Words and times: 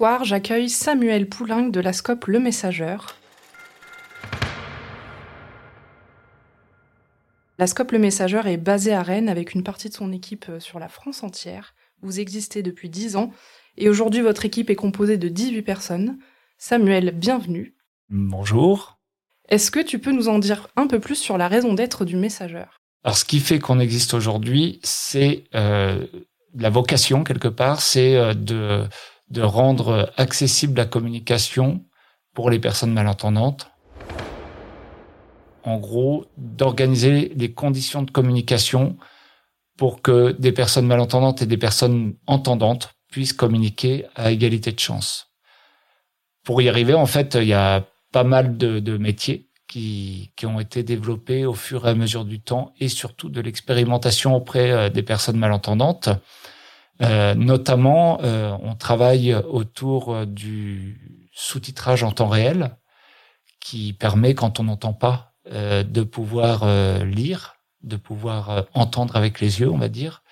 Soir, 0.00 0.24
j'accueille 0.24 0.70
Samuel 0.70 1.28
Pouling 1.28 1.70
de 1.70 1.78
la 1.78 1.92
Scope 1.92 2.24
Le 2.24 2.40
Messageur. 2.40 3.16
La 7.58 7.66
Scope 7.66 7.92
Le 7.92 7.98
Messageur 7.98 8.46
est 8.46 8.56
basée 8.56 8.94
à 8.94 9.02
Rennes 9.02 9.28
avec 9.28 9.52
une 9.52 9.62
partie 9.62 9.90
de 9.90 9.94
son 9.94 10.10
équipe 10.10 10.46
euh, 10.48 10.58
sur 10.58 10.78
la 10.78 10.88
France 10.88 11.22
entière. 11.22 11.74
Vous 12.00 12.18
existez 12.18 12.62
depuis 12.62 12.88
10 12.88 13.16
ans 13.16 13.30
et 13.76 13.90
aujourd'hui 13.90 14.22
votre 14.22 14.46
équipe 14.46 14.70
est 14.70 14.74
composée 14.74 15.18
de 15.18 15.28
18 15.28 15.60
personnes. 15.60 16.18
Samuel, 16.56 17.10
bienvenue. 17.14 17.74
Bonjour. 18.08 18.98
Est-ce 19.50 19.70
que 19.70 19.80
tu 19.80 19.98
peux 19.98 20.12
nous 20.12 20.30
en 20.30 20.38
dire 20.38 20.68
un 20.76 20.86
peu 20.86 20.98
plus 20.98 21.16
sur 21.16 21.36
la 21.36 21.46
raison 21.46 21.74
d'être 21.74 22.06
du 22.06 22.16
Messageur? 22.16 22.80
Alors 23.04 23.18
ce 23.18 23.26
qui 23.26 23.38
fait 23.38 23.58
qu'on 23.58 23.78
existe 23.80 24.14
aujourd'hui, 24.14 24.80
c'est 24.82 25.44
euh, 25.54 26.06
la 26.54 26.70
vocation 26.70 27.22
quelque 27.22 27.48
part, 27.48 27.82
c'est 27.82 28.16
euh, 28.16 28.32
de, 28.32 28.88
de 29.30 29.42
rendre 29.42 30.12
accessible 30.16 30.78
la 30.78 30.86
communication 30.86 31.84
pour 32.34 32.50
les 32.50 32.58
personnes 32.58 32.92
malentendantes 32.92 33.70
en 35.64 35.78
gros, 35.78 36.26
d'organiser 36.36 37.32
les 37.36 37.52
conditions 37.52 38.02
de 38.02 38.10
communication 38.10 38.96
pour 39.76 40.02
que 40.02 40.32
des 40.32 40.52
personnes 40.52 40.86
malentendantes 40.86 41.42
et 41.42 41.46
des 41.46 41.56
personnes 41.56 42.14
entendantes 42.26 42.94
puissent 43.10 43.32
communiquer 43.32 44.06
à 44.14 44.30
égalité 44.30 44.72
de 44.72 44.78
chance. 44.78 45.28
Pour 46.44 46.62
y 46.62 46.68
arriver, 46.68 46.94
en 46.94 47.06
fait, 47.06 47.34
il 47.34 47.48
y 47.48 47.54
a 47.54 47.86
pas 48.12 48.24
mal 48.24 48.56
de, 48.56 48.96
métiers 48.96 49.48
qui, 49.68 50.32
qui, 50.36 50.46
ont 50.46 50.60
été 50.60 50.82
développés 50.82 51.44
au 51.44 51.54
fur 51.54 51.86
et 51.86 51.90
à 51.90 51.94
mesure 51.94 52.24
du 52.24 52.40
temps 52.40 52.72
et 52.80 52.88
surtout 52.88 53.28
de 53.28 53.40
l'expérimentation 53.40 54.34
auprès 54.34 54.70
euh, 54.70 54.88
des 54.88 55.02
personnes 55.02 55.38
malentendantes. 55.38 56.08
Euh, 57.02 57.34
notamment, 57.34 58.20
euh, 58.22 58.56
on 58.62 58.74
travaille 58.74 59.34
autour 59.34 60.26
du 60.26 61.28
sous-titrage 61.32 62.02
en 62.02 62.12
temps 62.12 62.28
réel 62.28 62.76
qui 63.60 63.92
permet, 63.92 64.34
quand 64.34 64.60
on 64.60 64.64
n'entend 64.64 64.92
pas 64.92 65.30
euh, 65.52 65.82
de 65.82 66.02
pouvoir 66.02 66.62
euh, 66.64 67.04
lire, 67.04 67.56
de 67.82 67.96
pouvoir 67.96 68.50
euh, 68.50 68.62
entendre 68.74 69.16
avec 69.16 69.40
les 69.40 69.60
yeux, 69.60 69.70
on 69.70 69.78
va 69.78 69.88
dire, 69.88 70.22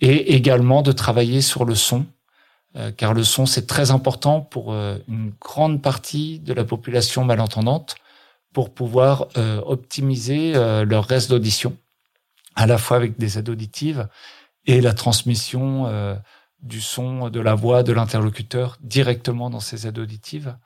et 0.00 0.34
également 0.34 0.82
de 0.82 0.92
travailler 0.92 1.42
sur 1.42 1.64
le 1.64 1.74
son, 1.74 2.06
car 2.96 3.12
le 3.12 3.24
son 3.24 3.44
c'est 3.46 3.66
très 3.66 3.90
important 3.90 4.40
pour 4.40 4.72
une 4.72 5.32
grande 5.40 5.82
partie 5.82 6.38
de 6.38 6.54
la 6.54 6.64
population 6.64 7.22
malentendante 7.24 7.96
pour 8.54 8.72
pouvoir 8.72 9.26
optimiser 9.66 10.54
leur 10.54 11.04
reste 11.04 11.28
d'audition, 11.28 11.76
à 12.54 12.66
la 12.66 12.78
fois 12.78 12.96
avec 12.96 13.18
des 13.18 13.38
aides 13.38 13.50
auditives 13.50 14.08
et 14.66 14.80
la 14.80 14.92
transmission 14.92 15.90
du 16.60 16.80
son, 16.80 17.30
de 17.30 17.40
la 17.40 17.54
voix 17.54 17.82
de 17.82 17.92
l'interlocuteur 17.92 18.78
directement 18.82 19.50
dans 19.50 19.60
ces 19.60 19.86
aides 19.86 19.98
auditives. 19.98 20.56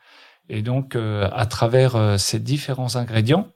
Et 0.48 0.62
donc, 0.62 0.96
à 0.96 1.46
travers 1.46 2.18
ces 2.18 2.38
différents 2.38 2.96
ingrédients, 2.96 3.48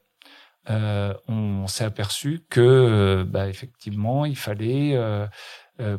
euh, 0.71 1.15
on 1.28 1.66
s'est 1.66 1.84
aperçu 1.84 2.43
que, 2.50 2.60
euh, 2.60 3.25
bah, 3.26 3.49
effectivement, 3.49 4.26
il 4.26 4.37
fallait, 4.37 4.93
euh, 4.94 5.26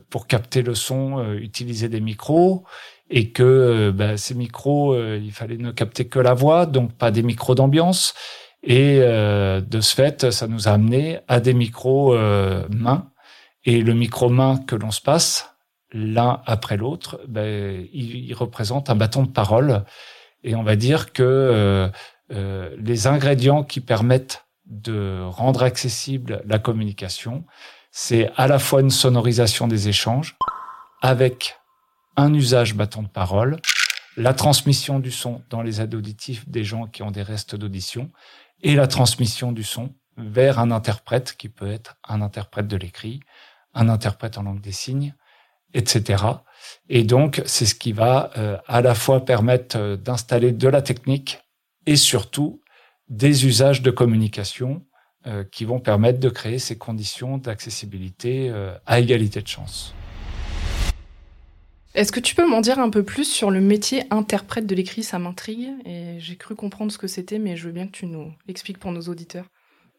pour 0.10 0.28
capter 0.28 0.62
le 0.62 0.76
son, 0.76 1.34
utiliser 1.34 1.90
des 1.90 2.02
micros 2.02 2.66
et 3.10 3.32
que 3.32 3.92
bah, 3.92 4.18
ces 4.18 4.36
micros, 4.36 4.96
il 4.96 5.32
fallait 5.32 5.58
ne 5.58 5.72
capter 5.72 6.08
que 6.08 6.20
la 6.20 6.34
voix, 6.34 6.66
donc 6.66 6.94
pas 6.94 7.12
des 7.12 7.24
micros 7.24 7.56
d'ambiance. 7.56 8.14
Et 8.62 9.00
de 9.00 9.82
ce 9.82 9.96
fait, 9.96 10.32
ça 10.32 10.48
nous 10.48 10.68
a 10.68 10.72
amené 10.72 11.20
à 11.30 11.40
des 11.40 11.54
micros 11.54 12.14
mains. 12.70 13.10
Et 13.66 13.82
le 13.82 13.94
micro 13.94 14.30
main 14.30 14.58
que 14.58 14.76
l'on 14.76 14.92
se 14.92 15.02
passe, 15.02 15.56
l'un 15.92 16.42
après 16.46 16.78
l'autre, 16.78 17.20
ben, 17.28 17.86
il, 17.94 18.34
représente 18.34 18.90
un 18.90 18.96
bâton 18.96 19.24
de 19.24 19.32
parole. 19.32 19.84
Et 20.44 20.56
on 20.56 20.64
va 20.64 20.76
dire 20.76 21.12
que 21.12 21.92
les 22.30 23.08
ingrédients 23.08 23.64
qui 23.64 23.82
permettent 23.82 24.46
de 24.66 25.22
rendre 25.24 25.64
accessible 25.64 26.42
la 26.46 26.60
communication, 26.60 27.44
c'est 27.92 28.32
à 28.38 28.48
la 28.48 28.60
fois 28.60 28.82
une 28.82 28.92
sonorisation 28.92 29.68
des 29.68 29.90
échanges 29.90 30.38
avec 31.02 31.58
un 32.16 32.34
usage 32.34 32.76
bâton 32.76 33.04
de 33.04 33.08
parole, 33.08 33.60
la 34.18 34.34
transmission 34.34 35.00
du 35.00 35.12
son 35.12 35.42
dans 35.50 35.62
les 35.62 35.82
aides 35.82 35.96
auditives 35.96 36.50
des 36.50 36.64
gens 36.64 36.88
qui 36.88 37.04
ont 37.04 37.12
des 37.12 37.24
restes 37.24 37.56
d'audition 37.56 38.12
et 38.62 38.76
la 38.76 38.88
transmission 38.88 39.52
du 39.52 39.64
son 39.64 39.96
vers 40.18 40.60
un 40.60 40.72
interprète 40.72 41.36
qui 41.38 41.48
peut 41.48 41.72
être 41.72 41.96
un 42.08 42.22
interprète 42.22 42.68
de 42.68 42.76
l'écrit, 42.76 43.22
un 43.74 43.90
interprète 43.90 44.38
en 44.38 44.44
langue 44.44 44.62
des 44.62 44.72
signes, 44.72 45.16
etc. 45.74 46.24
Et 46.90 47.04
donc, 47.04 47.42
c'est 47.46 47.66
ce 47.66 47.76
qui 47.76 47.92
va 47.92 48.32
euh, 48.38 48.58
à 48.68 48.82
la 48.82 48.96
fois 48.96 49.26
permettre 49.26 49.78
euh, 49.78 49.96
d'installer 49.96 50.52
de 50.52 50.68
la 50.68 50.82
technique 50.82 51.40
et 51.86 51.96
surtout 51.96 52.62
des 53.10 53.46
usages 53.46 53.82
de 53.82 53.92
communication 53.92 54.86
euh, 55.28 55.44
qui 55.44 55.66
vont 55.66 55.82
permettre 55.82 56.20
de 56.20 56.30
créer 56.30 56.60
ces 56.60 56.78
conditions 56.78 57.38
d'accessibilité 57.38 58.50
euh, 58.50 58.74
à 58.86 59.02
égalité 59.02 59.42
de 59.42 59.48
chance. 59.48 59.94
Est-ce 61.94 62.14
que 62.14 62.22
tu 62.22 62.36
peux 62.36 62.48
m'en 62.48 62.62
dire 62.62 62.80
un 62.80 62.90
peu 62.90 63.04
plus 63.04 63.26
sur 63.26 63.52
le 63.52 63.60
métier 63.60 64.04
interprète 64.12 64.66
de 64.66 64.76
l'écrit? 64.76 65.04
Ça 65.04 65.20
m'intrigue 65.20 65.72
et 65.86 66.16
j'ai 66.20 66.38
cru 66.38 66.56
comprendre 66.56 66.92
ce 66.92 66.98
que 66.98 67.08
c'était, 67.08 67.38
mais 67.38 67.58
je 67.58 67.66
veux 67.66 67.74
bien 67.74 67.88
que 67.88 67.92
tu 67.92 68.06
nous 68.06 68.32
expliques 68.48 68.78
pour 68.78 68.94
nos 68.94 69.02
auditeurs. 69.02 69.46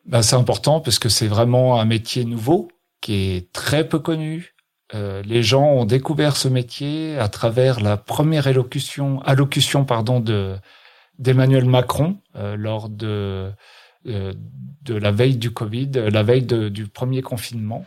Ben, 0.06 0.22
c'est 0.22 0.36
important 0.36 0.80
parce 0.80 0.98
que 0.98 1.10
c'est 1.10 1.26
vraiment 1.26 1.78
un 1.78 1.84
métier 1.84 2.24
nouveau 2.24 2.68
qui 3.00 3.36
est 3.36 3.52
très 3.52 3.88
peu 3.88 3.98
connu. 3.98 4.54
Euh, 4.94 5.22
les 5.22 5.42
gens 5.42 5.66
ont 5.66 5.84
découvert 5.84 6.36
ce 6.36 6.48
métier 6.48 7.16
à 7.18 7.28
travers 7.28 7.80
la 7.80 7.96
première 7.96 8.46
allocution, 8.46 9.20
allocution 9.22 9.84
pardon, 9.84 10.20
de, 10.20 10.56
d'Emmanuel 11.18 11.64
Macron 11.64 12.18
euh, 12.36 12.56
lors 12.56 12.90
euh, 13.02 13.52
de 14.04 14.94
la 14.94 15.10
veille 15.12 15.36
du 15.36 15.52
Covid, 15.52 15.90
la 16.10 16.22
veille 16.22 16.42
du 16.42 16.86
premier 16.88 17.22
confinement. 17.22 17.84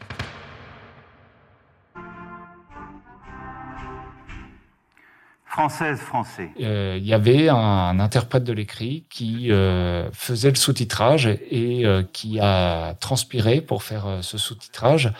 Française, 5.53 5.99
français. 5.99 6.49
Euh, 6.61 6.97
il 6.99 7.05
y 7.05 7.13
avait 7.13 7.47
un, 7.47 7.99
interprète 7.99 8.43
de 8.43 8.53
l'écrit 8.53 9.05
qui 9.09 9.49
faisait 10.11 10.49
le 10.49 10.55
sous-titrage 10.55 11.27
et 11.27 11.85
qui 12.11 12.39
a 12.39 12.95
transpiré 12.95 13.61
pour 13.61 13.83
faire 13.83 14.19
ce 14.21 14.37
sous-titrage. 14.39 15.13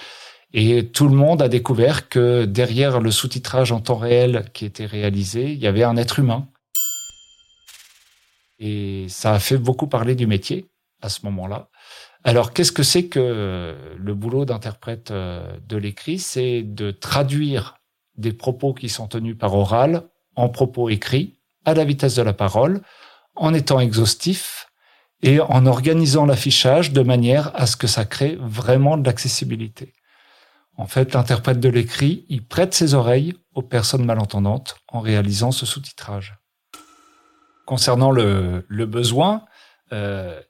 Et 0.51 0.88
tout 0.88 1.07
le 1.07 1.16
monde 1.16 1.41
a 1.41 1.49
découvert 1.49 2.09
que 2.09 2.45
derrière 2.45 2.99
le 2.99 3.11
sous-titrage 3.11 3.71
en 3.71 3.79
temps 3.79 3.95
réel 3.95 4.45
qui 4.53 4.66
était 4.66 4.88
réalisé, 4.88 5.51
il 5.51 5.59
y 5.59 5.67
avait 5.67 5.83
un 5.83 5.97
être 5.97 6.18
humain 6.19 6.47
et 8.63 9.07
ça 9.09 9.33
a 9.33 9.39
fait 9.39 9.57
beaucoup 9.57 9.88
parler 9.88 10.15
du 10.15 10.25
métier 10.25 10.69
à 11.01 11.09
ce 11.09 11.25
moment-là. 11.25 11.69
Alors, 12.24 12.53
qu'est-ce 12.53 12.71
que 12.71 12.83
c'est 12.83 13.07
que 13.07 13.75
le 13.97 14.13
boulot 14.13 14.45
d'interprète 14.45 15.12
euh, 15.12 15.57
de 15.68 15.75
l'écrit? 15.75 16.18
C'est 16.18 16.63
de 16.63 16.91
traduire 16.91 17.75
des 18.15 18.31
propos 18.31 18.74
qui 18.74 18.88
sont 18.88 19.07
tenus 19.07 19.38
par 19.38 19.53
oral 19.53 20.07
en 20.35 20.50
propos 20.50 20.89
écrits 20.89 21.39
à 21.65 21.74
la 21.74 21.85
vitesse 21.85 22.15
de 22.15 22.21
la 22.21 22.33
parole, 22.33 22.81
en 23.35 23.53
étant 23.53 23.80
exhaustif 23.80 24.68
et 25.21 25.39
en 25.39 25.65
organisant 25.65 26.25
l'affichage 26.25 26.91
de 26.91 27.01
manière 27.01 27.51
à 27.56 27.65
ce 27.65 27.77
que 27.77 27.88
ça 27.88 28.06
crée 28.06 28.38
vraiment 28.39 28.97
de 28.97 29.06
l'accessibilité. 29.06 29.94
En 30.75 30.88
fait, 30.88 31.13
l'interprète 31.13 31.59
de 31.59 31.69
l'écrit, 31.69 32.25
il 32.30 32.45
prête 32.45 32.74
ses 32.74 32.94
oreilles 32.94 33.35
aux 33.53 33.62
personnes 33.62 34.06
malentendantes 34.06 34.75
en 34.88 35.00
réalisant 35.00 35.51
ce 35.51 35.65
sous-titrage. 35.65 36.36
Concernant 37.65 38.12
le, 38.12 38.65
le 38.68 38.86
besoin, 38.86 39.45
euh, 39.91 40.41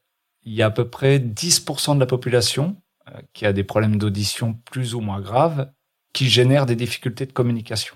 il 0.43 0.53
y 0.53 0.61
a 0.61 0.67
à 0.67 0.71
peu 0.71 0.89
près 0.89 1.19
10% 1.19 1.95
de 1.95 1.99
la 1.99 2.05
population 2.05 2.81
euh, 3.09 3.21
qui 3.33 3.45
a 3.45 3.53
des 3.53 3.63
problèmes 3.63 3.97
d'audition 3.97 4.53
plus 4.65 4.95
ou 4.95 5.01
moins 5.01 5.21
graves, 5.21 5.71
qui 6.13 6.29
génèrent 6.29 6.65
des 6.65 6.75
difficultés 6.75 7.25
de 7.25 7.33
communication. 7.33 7.95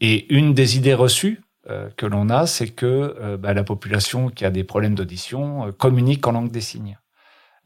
Et 0.00 0.32
une 0.34 0.54
des 0.54 0.76
idées 0.76 0.94
reçues 0.94 1.42
euh, 1.68 1.90
que 1.96 2.06
l'on 2.06 2.28
a, 2.30 2.46
c'est 2.46 2.68
que 2.68 3.16
euh, 3.20 3.36
bah, 3.36 3.54
la 3.54 3.64
population 3.64 4.30
qui 4.30 4.44
a 4.44 4.50
des 4.50 4.64
problèmes 4.64 4.94
d'audition 4.94 5.72
communique 5.72 6.26
en 6.26 6.32
langue 6.32 6.50
des 6.50 6.60
signes, 6.60 6.98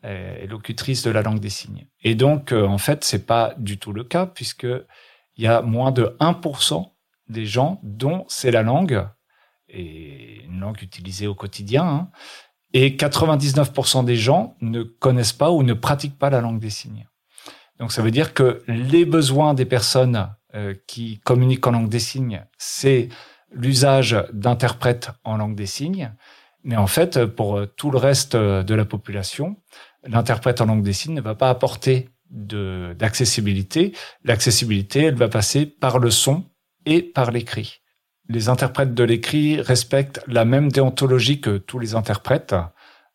est 0.03 0.49
locutrice 0.49 1.05
de 1.05 1.13
la 1.13 1.23
langue 1.23 1.39
des 1.39 1.49
signes. 1.49 1.87
Et 2.03 2.17
donc, 2.17 2.51
en 2.51 2.79
fait, 2.79 3.05
c'est 3.05 3.25
pas 3.25 3.55
du 3.57 3.79
tout 3.79 3.93
le 3.93 4.03
cas, 4.03 4.27
puisque 4.27 4.67
il 5.37 5.45
y 5.45 5.47
a 5.47 5.63
moins 5.63 5.93
de 5.93 6.17
1% 6.19 6.91
des 7.29 7.47
gens 7.47 7.79
dont 7.85 8.25
c'est 8.29 8.51
la 8.51 8.65
langue 8.65 9.07
et 9.69 10.43
une 10.45 10.61
langue 10.61 10.83
utilisée 10.83 11.27
au 11.27 11.35
quotidien. 11.35 11.85
Hein. 11.85 12.11
et 12.73 12.97
99% 12.97 14.05
des 14.05 14.17
gens 14.17 14.57
ne 14.61 14.83
connaissent 14.83 15.33
pas 15.33 15.51
ou 15.51 15.63
ne 15.63 15.75
pratiquent 15.75 16.19
pas 16.19 16.31
la 16.31 16.41
langue 16.41 16.59
des 16.59 16.71
signes. 16.71 17.07
Donc 17.79 17.93
ça 17.93 18.03
veut 18.03 18.11
dire 18.11 18.33
que 18.35 18.63
les 18.67 19.05
besoins 19.05 19.55
des 19.55 19.65
personnes 19.65 20.17
euh, 20.17 20.27
qui 20.87 21.19
communiquent 21.21 21.67
en 21.67 21.71
langue 21.71 21.89
des 21.89 21.99
signes, 21.99 22.45
c'est 22.59 23.09
l'usage 23.53 24.17
d'interprètes 24.33 25.11
en 25.25 25.37
langue 25.37 25.55
des 25.55 25.67
signes. 25.67 26.13
Mais 26.63 26.77
en 26.77 26.87
fait, 26.87 27.25
pour 27.25 27.61
tout 27.77 27.91
le 27.91 27.99
reste 27.99 28.37
de 28.37 28.75
la 28.75 28.85
population, 28.85 29.57
l'interprète 30.05 30.61
en 30.61 30.67
langue 30.67 30.83
des 30.83 30.93
signes 30.93 31.15
ne 31.15 31.21
va 31.21 31.35
pas 31.35 31.51
apporter 31.51 32.11
d'accessibilité. 32.33 33.93
L'accessibilité, 34.25 35.05
elle 35.05 35.15
va 35.15 35.29
passer 35.29 35.67
par 35.67 35.99
le 35.99 36.11
son 36.11 36.45
et 36.87 37.03
par 37.03 37.31
l'écrit. 37.31 37.79
les 38.29 38.49
interprètes 38.49 38.95
de 38.95 39.05
l'écrit 39.05 39.61
respectent 39.61 40.21
la 40.27 40.45
même 40.45 40.71
déontologie 40.71 41.41
que 41.41 41.59
tous 41.59 41.79
les 41.79 41.95
interprètes, 41.95 42.55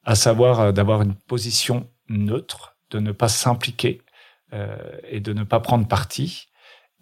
à 0.04 0.16
savoir 0.16 0.60
euh, 0.60 0.72
d'avoir 0.72 1.02
une 1.02 1.16
position 1.16 1.90
neutre, 2.10 2.78
de 2.92 3.00
ne 3.00 3.12
pas 3.12 3.30
s'impliquer 3.30 4.02
euh, 4.54 4.78
et 5.10 5.20
de 5.20 5.34
ne 5.34 5.44
pas 5.44 5.60
prendre 5.60 5.88
parti, 5.88 6.50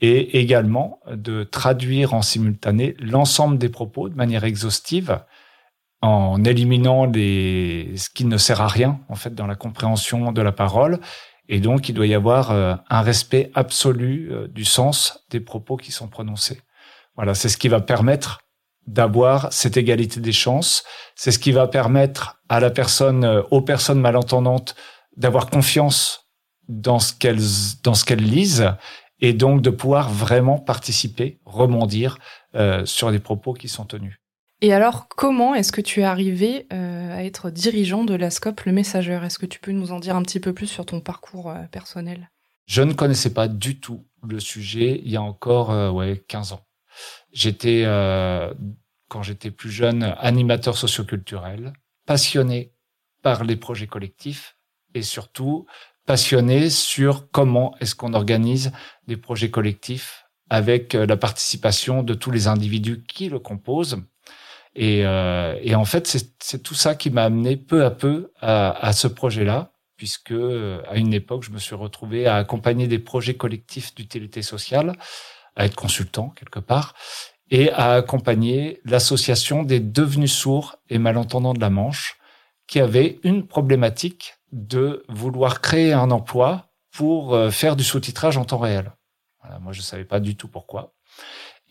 et 0.02 0.40
également 0.40 1.00
de 1.12 1.44
traduire 1.44 2.14
en 2.14 2.22
simultané 2.22 2.96
l'ensemble 3.00 3.58
des 3.58 3.70
propos 3.70 4.10
de 4.10 4.16
manière 4.16 4.44
exhaustive 4.44 5.20
en 6.02 6.44
éliminant 6.44 7.06
les, 7.06 7.94
ce 7.96 8.10
qui 8.10 8.26
ne 8.26 8.38
sert 8.38 8.62
à 8.62 8.68
rien 8.68 9.00
en 9.10 9.16
fait 9.16 9.34
dans 9.34 9.48
la 9.48 9.56
compréhension 9.56 10.32
de 10.32 10.42
la 10.42 10.52
parole. 10.52 11.00
Et 11.48 11.60
donc, 11.60 11.90
il 11.90 11.94
doit 11.94 12.08
y 12.08 12.14
avoir 12.14 12.52
euh, 12.52 12.76
un 12.90 13.02
respect 13.02 13.52
absolu 13.54 14.30
euh, 14.32 14.48
du 14.48 14.66
sens 14.66 15.26
des 15.30 15.40
propos 15.40 15.78
qui 15.78 15.92
sont 15.92 16.08
prononcés. 16.08 16.62
Voilà, 17.16 17.36
c'est 17.36 17.50
ce 17.50 17.58
qui 17.58 17.68
va 17.68 17.82
permettre 17.82 18.40
d'avoir 18.88 19.52
cette 19.54 19.78
égalité 19.78 20.20
des 20.20 20.32
chances. 20.32 20.84
C'est 21.16 21.32
ce 21.32 21.40
qui 21.40 21.52
va 21.52 21.68
permettre 21.68 22.40
à 22.50 22.60
la 22.60 22.72
personne, 22.72 23.24
euh, 23.24 23.42
aux 23.52 23.62
personnes 23.62 24.00
malentendantes, 24.00 24.76
d'avoir 25.18 25.50
confiance 25.50 26.28
dans 26.68 27.00
ce 27.00 27.14
qu'elles, 27.14 27.40
dans 27.84 27.94
ce 27.94 28.06
qu'elles 28.06 28.24
lisent, 28.24 28.74
et 29.20 29.34
donc 29.34 29.62
de 29.62 29.70
pouvoir 29.70 30.10
vraiment 30.10 30.58
participer, 30.58 31.40
rebondir 31.46 32.18
euh, 32.56 32.86
sur 32.86 33.12
les 33.12 33.20
propos 33.20 33.54
qui 33.54 33.68
sont 33.68 33.86
tenus. 33.86 34.20
Et 34.62 34.74
alors, 34.74 35.08
comment 35.10 35.54
est-ce 35.54 35.72
que 35.72 35.82
tu 35.82 36.02
es 36.02 36.04
arrivé 36.04 36.68
euh, 36.72 37.16
à 37.16 37.24
être 37.24 37.50
dirigeant 37.50 38.04
de 38.04 38.16
la 38.16 38.30
SCOP 38.30 38.62
Le 38.62 38.72
Messageur 38.72 39.24
Est-ce 39.24 39.38
que 39.38 39.46
tu 39.46 39.60
peux 39.60 39.72
nous 39.72 39.92
en 39.92 40.00
dire 40.00 40.16
un 40.16 40.24
petit 40.24 40.40
peu 40.40 40.54
plus 40.54 40.68
sur 40.68 40.86
ton 40.86 41.02
parcours 41.02 41.50
euh, 41.50 41.64
personnel? 41.72 42.30
Je 42.66 42.82
ne 42.82 42.94
connaissais 42.94 43.34
pas 43.34 43.48
du 43.48 43.80
tout 43.80 44.06
le 44.24 44.40
sujet 44.40 45.02
il 45.04 45.12
y 45.12 45.18
a 45.18 45.22
encore 45.22 45.94
ouais, 45.94 46.24
15 46.28 46.54
ans. 46.54 46.66
J'étais, 47.32 47.84
quand 49.08 49.22
j'étais 49.22 49.52
plus 49.52 49.70
jeune, 49.70 50.16
animateur 50.18 50.76
socioculturel, 50.76 51.74
passionné 52.08 52.74
par 53.22 53.44
les 53.44 53.56
projets 53.56 53.86
collectifs 53.86 54.58
et 54.96 55.04
surtout 55.04 55.68
passionné 56.06 56.70
sur 56.70 57.30
comment 57.32 57.76
est-ce 57.80 57.96
qu'on 57.96 58.14
organise 58.14 58.72
des 59.08 59.18
projets 59.18 59.50
collectifs 59.50 60.26
avec 60.50 60.96
euh, 60.96 61.06
la 61.06 61.18
participation 61.18 62.04
de 62.04 62.14
tous 62.14 62.32
les 62.32 62.48
individus 62.48 63.04
qui 63.08 63.30
le 63.30 63.40
composent. 63.40 64.04
Et, 64.76 65.06
euh, 65.06 65.58
et 65.62 65.74
en 65.76 65.86
fait, 65.86 66.08
c'est 66.40 66.62
tout 66.62 66.76
ça 66.76 66.96
qui 66.96 67.10
m'a 67.10 67.24
amené 67.24 67.56
peu 67.56 67.86
à 67.86 67.92
peu 67.92 68.32
à, 68.42 68.72
à 68.86 68.94
ce 68.94 69.08
projet-là, 69.08 69.72
puisque 69.98 70.32
euh, 70.32 70.82
à 70.90 70.98
une 70.98 71.14
époque, 71.14 71.44
je 71.44 71.52
me 71.52 71.60
suis 71.60 71.76
retrouvé 71.76 72.28
à 72.28 72.36
accompagner 72.36 72.88
des 72.88 73.00
projets 73.00 73.36
collectifs 73.36 73.96
d'utilité 73.96 74.42
sociale, 74.42 74.94
à 75.56 75.66
être 75.66 75.76
consultant 75.76 76.30
quelque 76.30 76.60
part, 76.60 76.94
et 77.50 77.72
à 77.72 77.94
accompagner 77.94 78.82
l'association 78.84 79.64
des 79.64 79.80
devenus 79.80 80.34
sourds 80.34 80.76
et 80.90 80.98
malentendants 80.98 81.54
de 81.54 81.62
la 81.62 81.70
Manche, 81.70 82.18
qui 82.68 82.80
avait 82.80 83.20
une 83.24 83.48
problématique 83.48 84.34
de 84.56 85.04
vouloir 85.10 85.60
créer 85.60 85.92
un 85.92 86.10
emploi 86.12 86.70
pour 86.92 87.36
euh, 87.36 87.52
faire 87.52 87.76
du 87.76 87.84
sous-titrage 87.84 88.38
en 88.38 88.46
temps 88.46 88.58
réel. 88.58 88.92
Moi, 89.62 89.74
je 89.74 89.82
savais 89.82 90.06
pas 90.06 90.20
du 90.20 90.36
tout 90.36 90.48
pourquoi. 90.48 90.96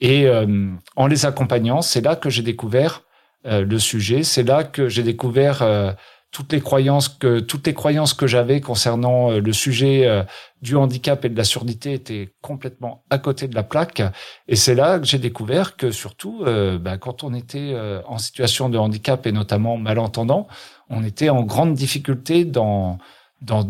Et 0.01 0.27
euh, 0.27 0.71
en 0.97 1.07
les 1.07 1.27
accompagnant, 1.27 1.83
c'est 1.83 2.01
là 2.01 2.15
que 2.15 2.31
j'ai 2.31 2.43
découvert 2.43 3.03
euh, 3.47 3.65
le 3.65 3.79
sujet. 3.79 4.23
C'est 4.23 4.43
là 4.43 4.65
que 4.65 4.89
j'ai 4.89 5.03
découvert 5.03 5.63
euh, 5.63 5.93
toutes 6.35 6.53
les 6.53 6.61
croyances 6.61 7.09
que 7.09 7.39
toutes 7.39 7.65
les 7.69 7.75
croyances 7.75 8.13
que 8.13 8.27
j'avais 8.27 8.61
concernant 8.61 9.31
euh, 9.31 9.39
le 9.39 9.53
sujet 9.53 10.05
euh, 10.05 10.25
du 10.63 10.75
handicap 10.75 11.25
et 11.25 11.29
de 11.29 11.37
la 11.37 11.45
surdité 11.45 11.93
étaient 11.93 12.35
complètement 12.43 13.05
à 13.09 13.19
côté 13.19 13.47
de 13.47 13.55
la 13.55 13.63
plaque. 13.63 14.03
Et 14.49 14.57
c'est 14.57 14.75
là 14.75 14.99
que 14.99 15.07
j'ai 15.07 15.19
découvert 15.19 15.77
que 15.77 15.93
surtout, 15.93 16.43
euh, 16.43 16.77
bah, 16.77 16.99
quand 16.99 17.23
on 17.23 17.35
était 17.35 17.77
en 18.07 18.19
situation 18.19 18.69
de 18.69 18.77
handicap 18.77 19.27
et 19.27 19.33
notamment 19.33 19.77
malentendant, 19.77 20.49
on 20.91 21.05
était 21.05 21.31
en 21.31 21.45
grande 21.45 21.75
difficulté 21.75 22.45
dans 22.45 22.99
dans 23.41 23.69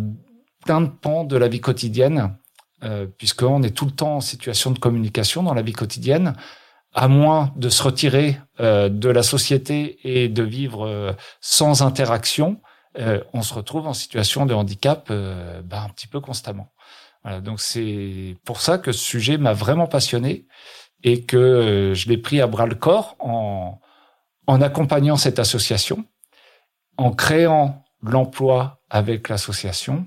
plein 0.64 0.80
de 0.80 0.88
pans 0.88 1.24
de 1.24 1.36
la 1.36 1.48
vie 1.48 1.60
quotidienne 1.60 2.34
euh, 2.84 3.06
puisqu'on 3.06 3.62
est 3.62 3.70
tout 3.70 3.86
le 3.86 3.92
temps 3.92 4.16
en 4.16 4.20
situation 4.20 4.70
de 4.70 4.78
communication 4.78 5.42
dans 5.42 5.54
la 5.54 5.62
vie 5.62 5.72
quotidienne, 5.72 6.34
à 6.94 7.08
moins 7.08 7.52
de 7.56 7.68
se 7.68 7.82
retirer 7.82 8.38
euh, 8.60 8.88
de 8.88 9.08
la 9.08 9.22
société 9.22 9.98
et 10.04 10.28
de 10.28 10.42
vivre 10.42 10.86
euh, 10.86 11.12
sans 11.40 11.82
interaction, 11.82 12.60
euh, 12.98 13.22
on 13.32 13.42
se 13.42 13.52
retrouve 13.52 13.88
en 13.88 13.94
situation 13.94 14.46
de 14.46 14.54
handicap 14.54 15.08
euh, 15.10 15.60
ben, 15.62 15.82
un 15.82 15.88
petit 15.88 16.06
peu 16.06 16.20
constamment. 16.20 16.72
Voilà, 17.24 17.40
donc 17.40 17.60
c'est 17.60 18.36
pour 18.44 18.60
ça 18.60 18.78
que 18.78 18.92
ce 18.92 19.04
sujet 19.04 19.38
m'a 19.38 19.54
vraiment 19.54 19.88
passionné 19.88 20.46
et 21.02 21.24
que 21.24 21.36
euh, 21.36 21.94
je 21.94 22.08
l'ai 22.08 22.18
pris 22.18 22.40
à 22.40 22.46
bras 22.46 22.66
le 22.66 22.76
corps 22.76 23.16
en, 23.18 23.80
en 24.46 24.62
accompagnant 24.62 25.16
cette 25.16 25.40
association, 25.40 26.04
en 26.96 27.10
créant 27.10 27.84
l'emploi 28.02 28.80
avec 28.88 29.28
l'association 29.28 30.06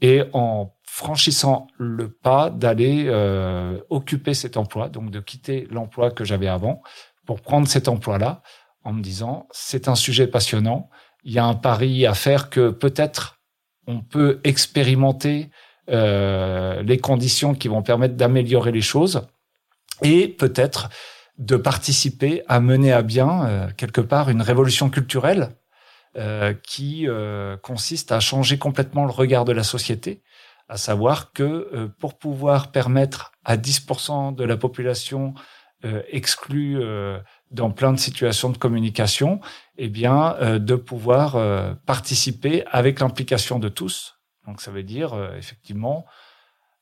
et 0.00 0.24
en 0.32 0.74
franchissant 0.98 1.68
le 1.78 2.10
pas 2.10 2.50
d'aller 2.50 3.04
euh, 3.06 3.78
occuper 3.88 4.34
cet 4.34 4.56
emploi, 4.56 4.88
donc 4.88 5.12
de 5.12 5.20
quitter 5.20 5.68
l'emploi 5.70 6.10
que 6.10 6.24
j'avais 6.24 6.48
avant 6.48 6.82
pour 7.24 7.40
prendre 7.40 7.68
cet 7.68 7.86
emploi-là 7.86 8.42
en 8.82 8.92
me 8.94 9.00
disant 9.00 9.46
c'est 9.52 9.86
un 9.86 9.94
sujet 9.94 10.26
passionnant, 10.26 10.90
il 11.22 11.32
y 11.32 11.38
a 11.38 11.44
un 11.44 11.54
pari 11.54 12.04
à 12.04 12.14
faire 12.14 12.50
que 12.50 12.70
peut-être 12.70 13.38
on 13.86 14.00
peut 14.00 14.40
expérimenter 14.42 15.50
euh, 15.88 16.82
les 16.82 16.98
conditions 16.98 17.54
qui 17.54 17.68
vont 17.68 17.82
permettre 17.82 18.16
d'améliorer 18.16 18.72
les 18.72 18.80
choses 18.80 19.28
et 20.02 20.26
peut-être 20.26 20.88
de 21.38 21.54
participer 21.54 22.42
à 22.48 22.58
mener 22.58 22.90
à 22.92 23.02
bien 23.02 23.46
euh, 23.46 23.68
quelque 23.76 24.00
part 24.00 24.30
une 24.30 24.42
révolution 24.42 24.90
culturelle 24.90 25.50
qui 26.64 27.06
consiste 27.62 28.10
à 28.10 28.18
changer 28.18 28.58
complètement 28.58 29.04
le 29.04 29.12
regard 29.12 29.44
de 29.44 29.52
la 29.52 29.62
société 29.62 30.20
à 30.68 30.76
savoir 30.76 31.32
que 31.32 31.42
euh, 31.42 31.88
pour 31.98 32.18
pouvoir 32.18 32.70
permettre 32.70 33.32
à 33.44 33.56
10% 33.56 34.34
de 34.34 34.44
la 34.44 34.56
population 34.56 35.34
euh, 35.84 36.02
exclue 36.10 36.78
euh, 36.80 37.18
dans 37.50 37.70
plein 37.70 37.92
de 37.92 37.98
situations 37.98 38.50
de 38.50 38.58
communication, 38.58 39.40
eh 39.76 39.88
bien, 39.88 40.34
euh, 40.40 40.58
de 40.58 40.74
pouvoir 40.74 41.36
euh, 41.36 41.72
participer 41.86 42.64
avec 42.70 43.00
l'implication 43.00 43.58
de 43.58 43.68
tous. 43.68 44.18
Donc, 44.46 44.60
ça 44.60 44.70
veut 44.70 44.82
dire 44.82 45.14
euh, 45.14 45.36
effectivement 45.36 46.04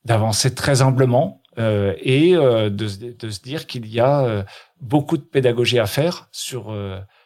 d'avancer 0.04 0.54
très 0.54 0.82
humblement 0.82 1.42
euh, 1.58 1.94
et 1.98 2.32
de, 2.32 2.70
de, 2.70 3.30
se 3.30 3.40
dire 3.40 3.66
qu'il 3.66 3.86
y 3.86 3.98
a 3.98 4.44
beaucoup 4.80 5.16
de 5.16 5.22
pédagogie 5.22 5.80
à 5.80 5.86
faire 5.86 6.28
sur 6.30 6.72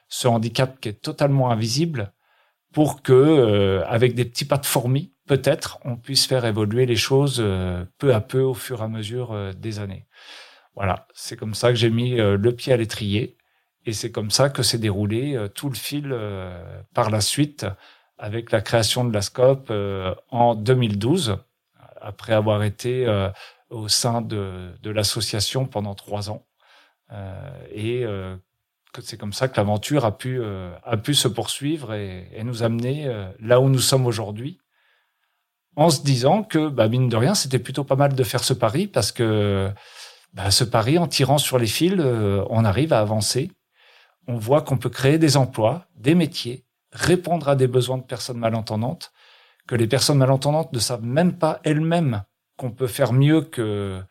ce 0.08 0.28
handicap 0.28 0.80
qui 0.80 0.88
est 0.88 1.02
totalement 1.02 1.50
invisible 1.50 2.14
pour 2.72 3.02
que, 3.02 3.82
avec 3.86 4.14
des 4.14 4.24
petits 4.24 4.46
pas 4.46 4.56
de 4.56 4.64
fourmi, 4.64 5.12
peut-être 5.30 5.78
on 5.84 5.96
puisse 5.96 6.26
faire 6.26 6.44
évoluer 6.44 6.86
les 6.86 6.96
choses 6.96 7.36
euh, 7.38 7.84
peu 7.98 8.12
à 8.12 8.20
peu 8.20 8.40
au 8.40 8.52
fur 8.52 8.80
et 8.80 8.82
à 8.82 8.88
mesure 8.88 9.30
euh, 9.30 9.52
des 9.52 9.78
années. 9.78 10.08
Voilà, 10.74 11.06
c'est 11.14 11.36
comme 11.36 11.54
ça 11.54 11.68
que 11.68 11.76
j'ai 11.76 11.88
mis 11.88 12.18
euh, 12.18 12.36
le 12.36 12.52
pied 12.52 12.72
à 12.72 12.76
l'étrier 12.76 13.36
et 13.86 13.92
c'est 13.92 14.10
comme 14.10 14.32
ça 14.32 14.50
que 14.50 14.64
s'est 14.64 14.78
déroulé 14.78 15.38
tout 15.54 15.68
le 15.68 15.76
fil 15.76 16.14
par 16.92 17.08
la 17.08 17.22
suite 17.22 17.64
avec 18.18 18.52
la 18.52 18.60
création 18.60 19.04
de 19.04 19.14
la 19.14 19.22
SCOP 19.22 19.72
en 20.28 20.54
2012, 20.54 21.38
après 21.98 22.34
avoir 22.34 22.62
été 22.62 23.06
au 23.70 23.88
sein 23.88 24.20
de, 24.20 24.74
l'association 24.84 25.64
pendant 25.64 25.94
trois 25.94 26.28
ans. 26.28 26.44
et 27.72 28.04
c'est 29.00 29.18
comme 29.18 29.32
ça 29.32 29.48
que 29.48 29.56
l'aventure 29.56 30.04
a 30.04 30.18
pu 30.18 30.42
a 30.44 30.96
pu 30.98 31.14
se 31.14 31.28
poursuivre 31.28 31.94
et 31.94 32.42
nous 32.44 32.62
amener 32.62 33.08
là 33.38 33.62
où 33.62 33.70
nous 33.70 33.78
sommes 33.78 34.04
aujourd'hui 34.04 34.60
en 35.80 35.88
se 35.88 36.02
disant 36.02 36.42
que, 36.42 36.68
bah, 36.68 36.88
mine 36.88 37.08
de 37.08 37.16
rien, 37.16 37.34
c'était 37.34 37.58
plutôt 37.58 37.84
pas 37.84 37.96
mal 37.96 38.14
de 38.14 38.22
faire 38.22 38.44
ce 38.44 38.52
pari 38.52 38.86
parce 38.86 39.12
que 39.12 39.72
bah, 40.34 40.50
ce 40.50 40.62
pari, 40.62 40.98
en 40.98 41.06
tirant 41.06 41.38
sur 41.38 41.58
les 41.58 41.66
fils, 41.66 41.94
euh, 41.98 42.44
on 42.50 42.66
arrive 42.66 42.92
à 42.92 43.00
avancer. 43.00 43.50
On 44.28 44.36
voit 44.36 44.60
qu'on 44.60 44.76
peut 44.76 44.90
créer 44.90 45.16
des 45.16 45.38
emplois, 45.38 45.86
des 45.96 46.14
métiers, 46.14 46.66
répondre 46.92 47.48
à 47.48 47.56
des 47.56 47.66
besoins 47.66 47.96
de 47.96 48.02
personnes 48.02 48.36
malentendantes, 48.36 49.12
que 49.66 49.74
les 49.74 49.86
personnes 49.86 50.18
malentendantes 50.18 50.70
ne 50.74 50.78
savent 50.78 51.02
même 51.02 51.38
pas 51.38 51.60
elles-mêmes 51.64 52.24
qu'on 52.58 52.72
peut 52.72 52.86
faire 52.86 53.14
mieux 53.14 53.40
que 53.40 54.02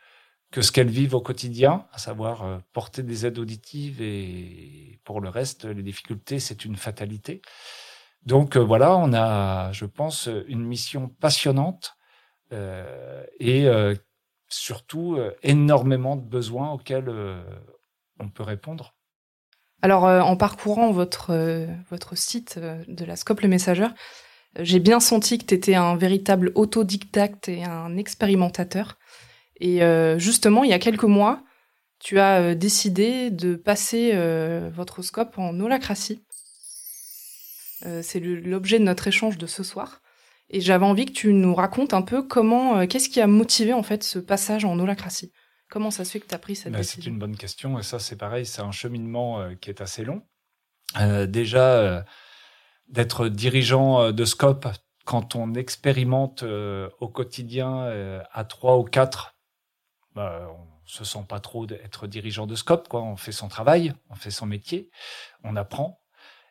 que 0.51 0.63
ce 0.63 0.71
qu'elles 0.71 0.89
vivent 0.89 1.13
au 1.13 1.21
quotidien, 1.21 1.85
à 1.93 1.99
savoir 1.99 2.43
euh, 2.43 2.57
porter 2.73 3.03
des 3.03 3.27
aides 3.27 3.37
auditives 3.37 4.01
et 4.01 4.99
pour 5.03 5.21
le 5.21 5.29
reste, 5.29 5.65
les 5.65 5.83
difficultés, 5.83 6.39
c'est 6.39 6.65
une 6.65 6.75
fatalité. 6.75 7.43
Donc 8.23 8.55
euh, 8.55 8.59
voilà, 8.59 8.95
on 8.97 9.13
a, 9.13 9.71
je 9.71 9.85
pense, 9.85 10.29
une 10.47 10.63
mission 10.63 11.07
passionnante 11.07 11.95
euh, 12.51 13.23
et 13.39 13.67
euh, 13.67 13.95
surtout 14.49 15.15
euh, 15.15 15.35
énormément 15.43 16.15
de 16.15 16.25
besoins 16.25 16.71
auxquels 16.71 17.09
euh, 17.09 17.41
on 18.19 18.29
peut 18.29 18.43
répondre. 18.43 18.95
Alors, 19.81 20.03
en 20.03 20.35
parcourant 20.35 20.91
votre, 20.91 21.33
votre 21.89 22.17
site 22.17 22.59
de 22.59 23.05
la 23.05 23.15
Scope 23.15 23.39
Le 23.39 23.47
Messageur, 23.47 23.93
j'ai 24.59 24.79
bien 24.79 24.99
senti 24.99 25.37
que 25.37 25.45
tu 25.45 25.53
étais 25.53 25.75
un 25.75 25.95
véritable 25.95 26.51
autodidacte 26.55 27.47
et 27.47 27.63
un 27.63 27.95
expérimentateur. 27.95 28.97
Et 29.61 29.79
justement, 30.17 30.65
il 30.65 30.69
y 30.69 30.73
a 30.73 30.79
quelques 30.79 31.05
mois, 31.05 31.43
tu 31.99 32.19
as 32.19 32.55
décidé 32.55 33.31
de 33.31 33.55
passer 33.55 34.11
votre 34.75 35.01
scope 35.01 35.37
en 35.37 35.57
holacratie. 35.57 36.25
C'est 38.01 38.19
l'objet 38.19 38.79
de 38.79 38.83
notre 38.83 39.07
échange 39.07 39.37
de 39.37 39.47
ce 39.47 39.63
soir. 39.63 40.01
Et 40.49 40.61
j'avais 40.61 40.85
envie 40.85 41.05
que 41.05 41.11
tu 41.11 41.33
nous 41.33 41.53
racontes 41.53 41.93
un 41.93 42.01
peu 42.01 42.23
comment, 42.23 42.87
qu'est-ce 42.87 43.09
qui 43.09 43.21
a 43.21 43.27
motivé 43.27 43.73
en 43.73 43.83
fait 43.83 44.03
ce 44.03 44.19
passage 44.19 44.65
en 44.65 44.79
holacratie? 44.79 45.31
Comment 45.69 45.91
ça 45.91 46.03
se 46.03 46.11
fait 46.11 46.19
que 46.19 46.27
tu 46.27 46.33
as 46.33 46.39
pris 46.39 46.55
cette 46.55 46.71
bah, 46.71 46.79
décision? 46.79 47.03
C'est 47.03 47.09
une 47.09 47.19
bonne 47.19 47.37
question. 47.37 47.77
Et 47.77 47.83
ça, 47.83 47.99
c'est 47.99 48.15
pareil, 48.15 48.45
c'est 48.45 48.61
un 48.61 48.71
cheminement 48.71 49.53
qui 49.61 49.69
est 49.69 49.81
assez 49.81 50.03
long. 50.03 50.23
déjà, 51.27 52.05
d'être 52.87 53.27
dirigeant 53.27 54.11
de 54.11 54.25
Scope, 54.25 54.67
quand 55.05 55.35
on 55.35 55.53
expérimente 55.53 56.43
au 56.43 57.07
quotidien 57.07 58.23
à 58.31 58.43
trois 58.43 58.77
ou 58.77 58.83
quatre, 58.83 59.35
bah, 60.15 60.49
on 60.51 60.67
se 60.85 61.03
sent 61.03 61.25
pas 61.29 61.39
trop 61.39 61.67
d'être 61.67 62.07
dirigeant 62.07 62.47
de 62.47 62.55
Scope. 62.55 62.87
Quoi. 62.87 63.03
On 63.03 63.15
fait 63.15 63.31
son 63.31 63.47
travail, 63.47 63.93
on 64.09 64.15
fait 64.15 64.31
son 64.31 64.47
métier, 64.47 64.89
on 65.43 65.55
apprend. 65.55 66.01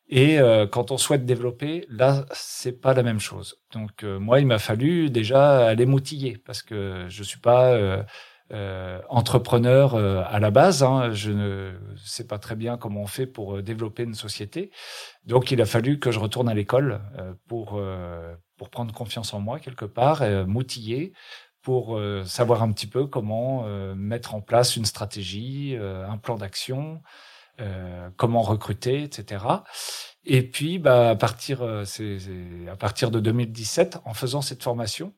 Et 0.09 0.38
quand 0.73 0.91
on 0.91 0.97
souhaite 0.97 1.27
développer, 1.27 1.85
là, 1.91 2.25
c'est 2.33 2.81
pas 2.81 2.95
la 2.95 3.03
même 3.03 3.21
chose. 3.21 3.61
Donc 3.73 4.05
moi, 4.05 4.41
il 4.41 4.47
m'a 4.47 4.59
fallu 4.59 5.11
déjà 5.11 5.67
aller 5.67 5.85
m'outiller 5.85 6.38
parce 6.47 6.62
que 6.62 7.05
je 7.09 7.23
suis 7.23 7.41
pas 7.41 8.07
euh, 8.50 9.03
entrepreneur 9.11 9.95
euh, 9.95 10.23
à 10.27 10.41
la 10.41 10.50
base. 10.50 10.83
Hein. 10.83 11.12
Je 11.12 11.31
ne 11.31 11.75
sais 12.03 12.27
pas 12.27 12.38
très 12.38 12.57
bien 12.57 12.79
comment 12.79 13.03
on 13.03 13.07
fait 13.07 13.27
pour 13.27 13.57
euh, 13.57 13.62
développer 13.62 14.05
une 14.05 14.15
société. 14.15 14.71
Donc, 15.25 15.50
il 15.50 15.61
a 15.61 15.67
fallu 15.67 15.99
que 15.99 16.11
je 16.11 16.19
retourne 16.19 16.49
à 16.49 16.55
l'école 16.55 17.00
pour 17.47 17.81
pour 18.57 18.71
prendre 18.71 18.93
confiance 18.93 19.35
en 19.35 19.41
moi 19.41 19.61
quelque 19.61 19.85
part, 19.85 20.25
m'outiller 20.47 21.12
pour 21.62 22.00
savoir 22.25 22.62
un 22.62 22.73
petit 22.73 22.87
peu 22.87 23.07
comment 23.07 23.67
mettre 23.95 24.35
en 24.35 24.41
place 24.41 24.77
une 24.77 24.85
stratégie, 24.85 25.77
un 25.79 26.17
plan 26.17 26.37
d'action, 26.37 27.03
comment 28.17 28.43
recruter, 28.43 29.03
etc. 29.03 29.45
Et 30.25 30.43
puis, 30.43 30.79
bah, 30.79 31.11
à 31.11 31.17
partir, 31.17 31.83
c'est 31.85 32.19
à 32.71 32.77
partir 32.77 33.11
de 33.11 33.21
2017, 33.21 33.99
en 34.05 34.15
faisant 34.15 34.43
cette 34.43 34.62
formation, 34.62 35.15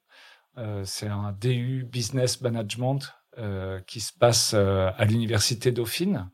c'est 0.85 1.09
un 1.09 1.33
DU 1.33 1.85
Business 1.85 2.41
Management 2.41 3.01
euh, 3.39 3.79
qui 3.87 4.01
se 4.01 4.13
passe 4.13 4.55
euh, 4.55 4.91
à 4.99 5.05
l'université 5.05 5.71
Dauphine 5.71 6.29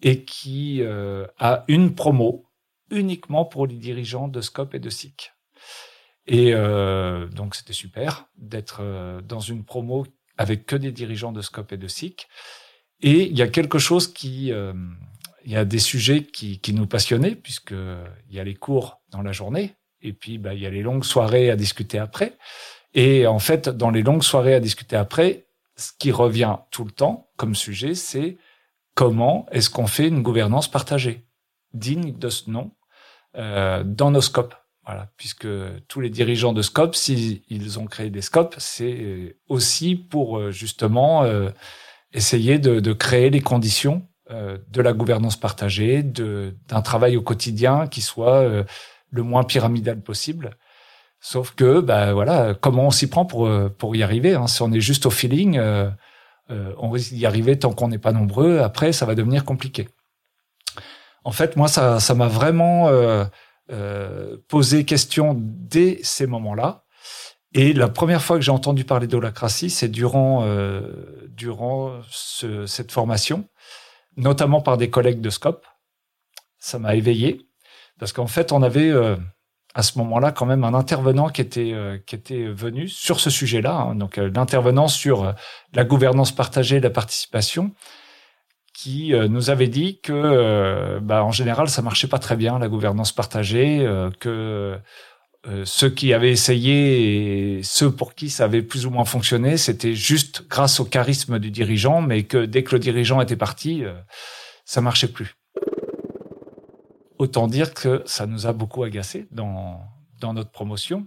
et 0.00 0.24
qui 0.24 0.80
euh, 0.80 1.26
a 1.40 1.64
une 1.66 1.96
promo 1.96 2.46
uniquement 2.88 3.44
pour 3.44 3.66
les 3.66 3.74
dirigeants 3.74 4.28
de 4.28 4.40
Scope 4.40 4.74
et 4.74 4.78
de 4.78 4.90
SIC. 4.90 5.32
Et 6.28 6.52
donc 6.52 7.56
c'était 7.56 7.72
super 7.72 8.26
d'être 8.36 9.20
dans 9.24 9.40
une 9.40 9.64
promo 9.64 10.06
avec 10.38 10.66
que 10.66 10.76
des 10.76 10.92
dirigeants 10.92 11.32
de 11.32 11.42
Scope 11.42 11.72
et 11.72 11.76
de 11.76 11.88
SIC. 11.88 12.28
Et 13.00 13.26
il 13.26 13.36
y 13.36 13.42
a 13.42 13.48
quelque 13.48 13.78
chose 13.78 14.12
qui, 14.12 14.52
il 15.44 15.52
y 15.52 15.56
a 15.56 15.64
des 15.64 15.78
sujets 15.78 16.22
qui, 16.22 16.58
qui 16.60 16.72
nous 16.72 16.86
passionnaient 16.86 17.34
puisque 17.34 17.72
il 17.72 18.34
y 18.34 18.40
a 18.40 18.44
les 18.44 18.54
cours 18.54 19.00
dans 19.10 19.22
la 19.22 19.32
journée 19.32 19.74
et 20.02 20.12
puis 20.12 20.38
bah, 20.38 20.54
il 20.54 20.60
y 20.60 20.66
a 20.66 20.70
les 20.70 20.82
longues 20.82 21.04
soirées 21.04 21.50
à 21.50 21.56
discuter 21.56 21.98
après. 21.98 22.36
Et 22.94 23.26
en 23.26 23.38
fait, 23.38 23.68
dans 23.68 23.90
les 23.90 24.02
longues 24.02 24.22
soirées 24.22 24.54
à 24.54 24.60
discuter 24.60 24.96
après, 24.96 25.46
ce 25.76 25.92
qui 25.98 26.12
revient 26.12 26.56
tout 26.70 26.84
le 26.84 26.90
temps 26.90 27.30
comme 27.36 27.54
sujet, 27.54 27.94
c'est 27.94 28.36
comment 28.94 29.46
est-ce 29.52 29.70
qu'on 29.70 29.86
fait 29.86 30.08
une 30.08 30.22
gouvernance 30.22 30.70
partagée, 30.70 31.26
digne 31.72 32.16
de 32.18 32.28
ce 32.28 32.50
nom, 32.50 32.72
euh, 33.36 33.84
dans 33.84 34.10
nos 34.10 34.20
scopes. 34.20 34.54
Voilà, 34.84 35.08
puisque 35.16 35.46
tous 35.86 36.00
les 36.00 36.10
dirigeants 36.10 36.52
de 36.52 36.62
scopes, 36.62 36.96
s'ils 36.96 37.78
ont 37.78 37.86
créé 37.86 38.10
des 38.10 38.22
scopes, 38.22 38.56
c'est 38.58 39.36
aussi 39.48 39.94
pour 39.94 40.38
euh, 40.38 40.50
justement 40.50 41.22
euh, 41.22 41.50
essayer 42.12 42.58
de, 42.58 42.80
de, 42.80 42.92
créer 42.92 43.30
les 43.30 43.40
conditions 43.40 44.02
euh, 44.02 44.09
de 44.30 44.82
la 44.82 44.92
gouvernance 44.92 45.36
partagée, 45.36 46.02
d'un 46.02 46.82
travail 46.82 47.16
au 47.16 47.22
quotidien 47.22 47.86
qui 47.86 48.00
soit 48.00 48.42
euh, 48.42 48.64
le 49.10 49.22
moins 49.22 49.44
pyramidal 49.44 50.00
possible 50.00 50.56
Sauf 51.20 51.54
que, 51.54 51.80
bah 51.80 52.14
voilà, 52.14 52.54
comment 52.54 52.86
on 52.86 52.90
s'y 52.90 53.06
prend 53.06 53.26
pour 53.26 53.46
euh, 53.46 53.68
pour 53.68 53.94
y 53.94 54.02
arriver 54.02 54.34
hein? 54.34 54.46
Si 54.46 54.62
on 54.62 54.72
est 54.72 54.80
juste 54.80 55.04
au 55.04 55.10
feeling, 55.10 55.58
euh, 55.58 55.90
euh, 56.50 56.72
on 56.78 56.90
risque 56.90 57.12
d'y 57.12 57.26
arriver 57.26 57.58
tant 57.58 57.72
qu'on 57.72 57.88
n'est 57.88 57.98
pas 57.98 58.12
nombreux. 58.12 58.60
Après, 58.60 58.92
ça 58.92 59.04
va 59.04 59.14
devenir 59.14 59.44
compliqué. 59.44 59.88
En 61.24 61.32
fait, 61.32 61.56
moi, 61.56 61.68
ça 61.68 62.00
ça 62.00 62.14
m'a 62.14 62.28
vraiment 62.28 62.88
euh, 62.88 64.36
posé 64.48 64.84
question 64.86 65.36
dès 65.38 66.00
ces 66.02 66.26
moments-là. 66.26 66.84
Et 67.52 67.74
la 67.74 67.88
première 67.88 68.22
fois 68.22 68.36
que 68.36 68.42
j'ai 68.42 68.52
entendu 68.52 68.84
parler 68.84 69.06
d'holacratie, 69.06 69.70
c'est 69.70 69.88
durant 69.88 70.46
durant 71.28 72.00
ce, 72.08 72.64
cette 72.64 72.92
formation, 72.92 73.44
notamment 74.16 74.60
par 74.60 74.76
des 74.76 74.90
collègues 74.90 75.20
de 75.20 75.30
Scope. 75.30 75.66
Ça 76.58 76.78
m'a 76.78 76.94
éveillé 76.94 77.46
parce 77.98 78.12
qu'en 78.12 78.26
fait, 78.26 78.52
on 78.52 78.62
avait 78.62 78.92
à 79.74 79.82
ce 79.82 79.98
moment-là 79.98 80.32
quand 80.32 80.46
même 80.46 80.64
un 80.64 80.74
intervenant 80.74 81.28
qui 81.28 81.40
était 81.40 81.72
euh, 81.72 81.98
qui 82.04 82.14
était 82.14 82.44
venu 82.44 82.88
sur 82.88 83.20
ce 83.20 83.30
sujet-là, 83.30 83.72
hein, 83.72 83.94
donc 83.94 84.18
euh, 84.18 84.30
l'intervenant 84.34 84.88
sur 84.88 85.24
euh, 85.24 85.32
la 85.74 85.84
gouvernance 85.84 86.32
partagée, 86.32 86.80
la 86.80 86.90
participation, 86.90 87.72
qui 88.74 89.12
nous 89.12 89.50
avait 89.50 89.68
dit 89.68 90.00
que 90.00 90.98
bah, 91.02 91.22
en 91.22 91.32
général 91.32 91.68
ça 91.68 91.82
marchait 91.82 92.06
pas 92.06 92.18
très 92.18 92.36
bien 92.36 92.58
la 92.58 92.68
gouvernance 92.68 93.12
partagée, 93.12 93.86
que 94.20 94.78
ceux 95.64 95.90
qui 95.90 96.12
avaient 96.12 96.30
essayé 96.30 97.58
et 97.58 97.62
ceux 97.62 97.90
pour 97.90 98.14
qui 98.14 98.28
ça 98.28 98.44
avait 98.44 98.62
plus 98.62 98.86
ou 98.86 98.90
moins 98.90 99.04
fonctionné, 99.04 99.56
c'était 99.56 99.94
juste 99.94 100.46
grâce 100.48 100.80
au 100.80 100.84
charisme 100.84 101.38
du 101.38 101.50
dirigeant, 101.50 102.02
mais 102.02 102.24
que 102.24 102.44
dès 102.44 102.62
que 102.62 102.74
le 102.74 102.78
dirigeant 102.78 103.20
était 103.20 103.36
parti, 103.36 103.82
ça 104.64 104.80
marchait 104.80 105.08
plus. 105.08 105.36
Autant 107.18 107.48
dire 107.48 107.74
que 107.74 108.02
ça 108.06 108.26
nous 108.26 108.46
a 108.46 108.52
beaucoup 108.52 108.82
agacé 108.82 109.26
dans, 109.30 109.80
dans 110.20 110.34
notre 110.34 110.50
promotion. 110.50 111.06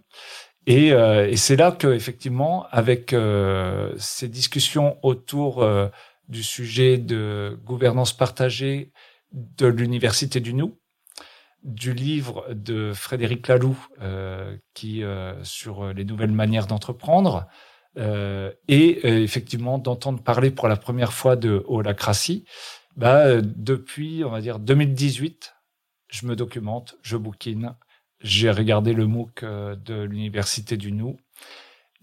Et, 0.66 0.94
euh, 0.94 1.30
et 1.30 1.38
c'est 1.38 1.56
là 1.56 1.72
que 1.72 1.88
effectivement, 1.88 2.66
avec 2.72 3.14
euh, 3.14 3.94
ces 3.98 4.28
discussions 4.28 4.98
autour 5.04 5.62
euh, 5.62 5.88
du 6.30 6.44
sujet 6.44 6.98
de 6.98 7.58
gouvernance 7.64 8.14
partagée 8.14 8.92
de 9.32 9.68
l'université 9.68 10.40
du 10.40 10.54
Nou, 10.54 10.80
du 11.64 11.94
livre 11.94 12.46
de 12.54 12.92
Frédéric 12.94 13.48
Laloux 13.48 13.78
qui 14.74 15.04
sur 15.44 15.94
les 15.94 16.06
nouvelles 16.06 16.32
manières 16.32 16.68
d'entreprendre, 16.68 17.48
et 17.98 19.24
effectivement 19.24 19.78
d'entendre 19.78 20.22
parler 20.22 20.52
pour 20.52 20.68
la 20.68 20.76
première 20.76 21.14
fois 21.14 21.36
de 21.36 21.64
holacratie, 21.68 22.46
bah, 22.98 23.42
depuis 23.42 24.24
on 24.24 24.30
va 24.30 24.42
dire 24.42 24.60
2018 24.60 25.54
je 26.14 26.28
me 26.28 26.36
documente, 26.36 26.96
je 27.02 27.18
bouquine. 27.18 27.76
J'ai 28.22 28.52
regardé 28.52 28.94
le 28.94 29.08
MOOC 29.08 29.44
euh, 29.44 29.76
de 29.76 30.04
l'université 30.04 30.78
du 30.78 30.92
Nou. 30.92 31.18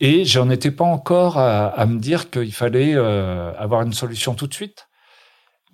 Et 0.01 0.25
j'en 0.25 0.51
étais 0.51 0.71
pas 0.71 0.85
encore 0.85 1.39
à, 1.39 1.85
me 1.87 1.99
dire 1.99 2.31
qu'il 2.31 2.55
fallait 2.55 2.95
euh, 2.95 3.53
avoir 3.59 3.83
une 3.83 3.93
solution 3.93 4.35
tout 4.35 4.47
de 4.47 4.55
suite. 4.55 4.89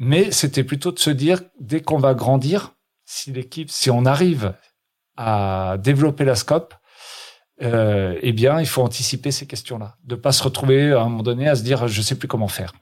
Mais 0.00 0.32
c'était 0.32 0.64
plutôt 0.64 0.90
de 0.90 0.98
se 0.98 1.10
dire, 1.10 1.40
dès 1.60 1.80
qu'on 1.80 1.98
va 1.98 2.12
grandir, 2.12 2.74
si 3.06 3.32
l'équipe, 3.32 3.70
si 3.70 3.88
on 3.90 4.04
arrive 4.04 4.52
à 5.16 5.76
développer 5.78 6.24
la 6.24 6.34
scope, 6.34 6.74
euh, 7.62 8.18
eh 8.20 8.32
bien, 8.32 8.60
il 8.60 8.66
faut 8.66 8.82
anticiper 8.82 9.30
ces 9.30 9.46
questions-là, 9.46 9.96
de 10.04 10.14
pas 10.14 10.32
se 10.32 10.42
retrouver 10.42 10.92
à 10.92 11.00
un 11.00 11.08
moment 11.08 11.22
donné 11.22 11.48
à 11.48 11.54
se 11.54 11.62
dire, 11.62 11.88
je 11.88 12.02
sais 12.02 12.18
plus 12.18 12.28
comment 12.28 12.48
faire. 12.48 12.74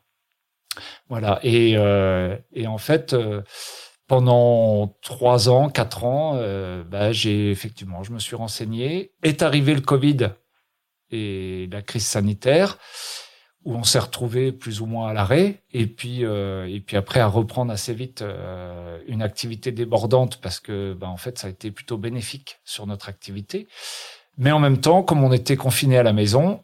Voilà. 1.09 1.39
Et, 1.43 1.75
euh, 1.77 2.37
et 2.53 2.67
en 2.67 2.79
fait, 2.79 3.13
euh, 3.13 3.43
pendant 4.07 4.99
trois 5.03 5.49
ans, 5.49 5.69
quatre 5.69 6.05
ans, 6.05 6.33
euh, 6.37 6.83
bah, 6.85 7.13
j'ai 7.13 7.51
effectivement, 7.51 8.03
je 8.03 8.13
me 8.13 8.19
suis 8.19 8.37
renseigné. 8.37 9.13
Est 9.23 9.43
arrivé 9.43 9.75
le 9.75 9.81
Covid 9.81 10.31
et 11.11 11.69
la 11.71 11.83
crise 11.83 12.07
sanitaire, 12.07 12.79
où 13.65 13.75
on 13.75 13.85
s'est 13.85 13.99
retrouvé 13.99 14.53
plus 14.53 14.81
ou 14.81 14.87
moins 14.87 15.09
à 15.09 15.13
l'arrêt, 15.13 15.63
et 15.73 15.87
puis 15.87 16.25
euh, 16.25 16.67
et 16.67 16.81
puis 16.81 16.97
après 16.97 17.21
à 17.21 17.27
reprendre 17.27 17.73
assez 17.73 17.95
vite 17.95 18.23
euh, 18.23 18.99
une 19.09 19.23
activité 19.23 19.73
débordante 19.73 20.41
parce 20.41 20.61
que 20.61 20.93
bah, 20.93 21.09
en 21.09 21.17
fait 21.17 21.39
ça 21.39 21.47
a 21.47 21.51
été 21.51 21.71
plutôt 21.71 21.97
bénéfique 21.97 22.59
sur 22.65 22.87
notre 22.87 23.09
activité. 23.09 23.67
Mais 24.37 24.51
en 24.51 24.59
même 24.59 24.81
temps, 24.81 25.05
comme 25.05 25.23
on 25.23 25.33
était 25.33 25.57
confiné 25.57 25.97
à 25.97 26.03
la 26.03 26.13
maison, 26.13 26.61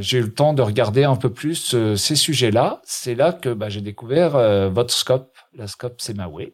j'ai 0.00 0.18
eu 0.18 0.22
le 0.22 0.34
temps 0.34 0.54
de 0.54 0.62
regarder 0.62 1.04
un 1.04 1.14
peu 1.14 1.32
plus 1.32 1.94
ces 1.94 2.16
sujets-là. 2.16 2.82
C'est 2.82 3.14
là 3.14 3.32
que 3.32 3.50
bah, 3.50 3.68
j'ai 3.68 3.80
découvert 3.80 4.32
votre 4.70 4.92
scope. 4.92 5.38
La 5.54 5.68
scope, 5.68 6.00
c'est 6.00 6.16
Maui. 6.16 6.52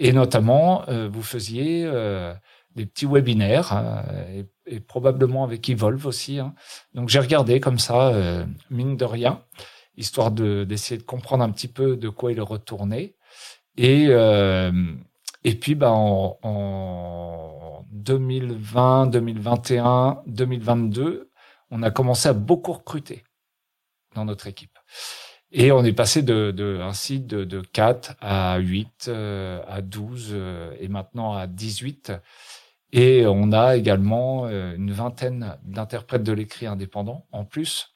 Et 0.00 0.12
notamment, 0.12 0.82
euh, 0.88 1.08
vous 1.12 1.22
faisiez 1.22 1.84
euh, 1.84 2.32
des 2.76 2.86
petits 2.86 3.06
webinaires, 3.06 3.72
euh, 3.72 4.42
et, 4.66 4.80
probablement 4.80 5.44
avec 5.44 5.68
Evolve 5.68 6.06
aussi. 6.06 6.38
Hein. 6.38 6.54
Donc 6.94 7.08
j'ai 7.08 7.18
regardé 7.18 7.60
comme 7.60 7.78
ça, 7.78 8.44
mine 8.70 8.96
de 8.96 9.04
rien, 9.04 9.42
histoire 9.96 10.30
de 10.30 10.62
d'essayer 10.62 10.96
de 10.96 11.02
comprendre 11.02 11.42
un 11.42 11.50
petit 11.50 11.66
peu 11.66 11.96
de 11.96 12.08
quoi 12.08 12.30
il 12.30 12.40
retournait. 12.40 13.16
Et 13.76 14.10
et 15.42 15.54
puis 15.54 15.74
bah 15.74 15.90
en, 15.90 16.38
en 16.42 17.84
2020, 17.90 19.06
2021, 19.06 20.22
2022, 20.26 21.30
on 21.70 21.82
a 21.82 21.90
commencé 21.90 22.28
à 22.28 22.32
beaucoup 22.32 22.72
recruter 22.72 23.24
dans 24.14 24.24
notre 24.24 24.46
équipe. 24.46 24.78
Et 25.52 25.72
on 25.72 25.84
est 25.84 25.92
passé 25.92 26.22
de, 26.22 26.52
de 26.52 26.80
site 26.92 27.26
de, 27.26 27.44
de 27.44 27.60
4 27.60 28.14
à 28.20 28.58
8, 28.58 29.06
euh, 29.08 29.62
à 29.66 29.82
12 29.82 30.28
euh, 30.32 30.72
et 30.78 30.88
maintenant 30.88 31.32
à 31.32 31.46
18. 31.48 32.12
Et 32.92 33.24
on 33.26 33.52
a 33.52 33.76
également 33.76 34.46
euh, 34.46 34.74
une 34.74 34.92
vingtaine 34.92 35.56
d'interprètes 35.62 36.22
de 36.22 36.32
l'écrit 36.32 36.66
indépendants 36.66 37.26
en 37.32 37.44
plus. 37.44 37.94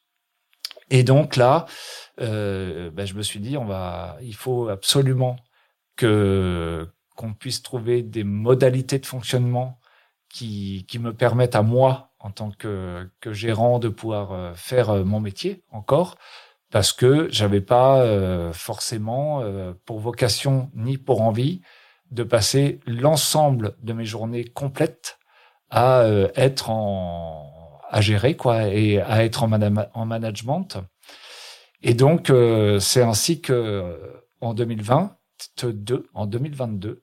Et 0.91 1.03
donc 1.03 1.37
là, 1.37 1.67
euh, 2.21 2.91
ben 2.91 3.07
je 3.07 3.15
me 3.15 3.23
suis 3.23 3.41
dit, 3.41 3.57
on 3.57 3.65
va, 3.65 4.17
il 4.23 4.35
faut 4.35 4.69
absolument 4.69 5.37
que 5.97 6.89
qu'on 7.17 7.33
puisse 7.33 7.63
trouver 7.63 8.03
des 8.03 8.25
modalités 8.25 8.99
de 8.99 9.07
fonctionnement 9.07 9.79
qui, 10.29 10.85
qui 10.89 10.99
me 10.99 11.15
permettent 11.15 11.55
à 11.55 11.63
moi, 11.63 12.11
en 12.19 12.33
tant 12.33 12.51
que, 12.51 13.09
que 13.21 13.33
gérant, 13.33 13.79
de 13.79 13.89
pouvoir 13.89 14.57
faire 14.57 15.05
mon 15.05 15.21
métier 15.21 15.63
encore, 15.71 16.17
parce 16.75 16.93
que 16.93 17.29
j'avais 17.31 17.61
pas 17.61 18.01
euh, 18.01 18.53
forcément 18.53 19.43
euh, 19.43 19.75
pour 19.85 20.01
vocation 20.01 20.73
ni 20.75 20.99
pour 20.99 21.23
envie 21.23 21.61
de 22.15 22.23
passer 22.23 22.81
l'ensemble 22.87 23.77
de 23.83 23.93
mes 23.93 24.05
journées 24.05 24.45
complètes 24.45 25.19
à 25.71 26.01
euh, 26.01 26.29
être 26.37 26.71
en 26.71 27.51
à 27.91 28.01
gérer 28.01 28.37
quoi 28.37 28.69
et 28.69 29.01
à 29.01 29.25
être 29.25 29.45
en, 29.45 29.53
en 29.53 30.07
management. 30.07 30.79
Et 31.83 31.95
donc 31.95 32.33
c'est 32.81 33.03
ainsi 33.03 33.41
que 33.41 34.25
en 34.41 34.53
2022, 34.53 36.09
en 36.13 36.27
2022, 36.27 37.03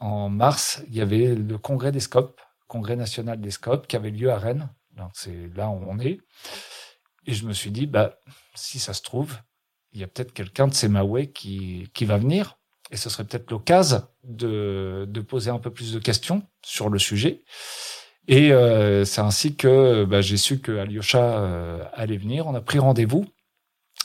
en 0.00 0.28
mars, 0.28 0.82
il 0.88 0.96
y 0.96 1.00
avait 1.00 1.34
le 1.34 1.56
congrès 1.56 1.92
des 1.92 2.00
scopes, 2.00 2.40
congrès 2.66 2.96
national 2.96 3.40
des 3.40 3.50
scopes, 3.50 3.86
qui 3.86 3.96
avait 3.96 4.10
lieu 4.10 4.30
à 4.30 4.38
Rennes. 4.38 4.68
Donc 4.96 5.10
c'est 5.14 5.48
là 5.54 5.68
où 5.70 5.82
on 5.88 5.98
est. 5.98 6.20
Et 7.26 7.32
je 7.32 7.46
me 7.46 7.52
suis 7.52 7.70
dit, 7.70 7.86
bah, 7.86 8.18
si 8.54 8.78
ça 8.78 8.92
se 8.92 9.02
trouve, 9.02 9.36
il 9.92 10.00
y 10.00 10.04
a 10.04 10.06
peut-être 10.06 10.32
quelqu'un 10.32 10.68
de 10.68 10.74
Semaway 10.74 11.30
qui, 11.30 11.88
qui 11.94 12.04
va 12.04 12.16
venir. 12.16 12.58
Et 12.90 12.96
ce 12.96 13.08
serait 13.08 13.24
peut-être 13.24 13.50
l'occasion 13.50 14.02
de, 14.24 15.06
de 15.08 15.20
poser 15.20 15.50
un 15.50 15.58
peu 15.58 15.70
plus 15.70 15.92
de 15.92 15.98
questions 15.98 16.42
sur 16.62 16.88
le 16.88 16.98
sujet. 16.98 17.42
Et 18.28 18.52
euh, 18.52 19.04
c'est 19.04 19.20
ainsi 19.20 19.56
que 19.56 20.04
bah, 20.04 20.20
j'ai 20.20 20.36
su 20.36 20.60
que 20.60 20.78
Alyosha 20.78 21.18
euh, 21.18 21.84
allait 21.94 22.16
venir. 22.16 22.46
On 22.46 22.54
a 22.54 22.60
pris 22.60 22.78
rendez-vous. 22.78 23.26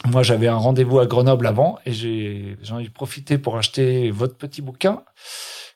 Moi, 0.04 0.24
j'avais 0.24 0.48
un 0.48 0.58
rendez-vous 0.58 1.00
à 1.00 1.06
Grenoble 1.06 1.48
avant 1.48 1.80
et 1.86 1.94
j'ai, 1.94 2.58
j'en 2.62 2.80
ai 2.80 2.90
profité 2.90 3.38
pour 3.38 3.58
acheter 3.58 4.12
votre 4.12 4.36
petit 4.36 4.62
bouquin 4.62 5.04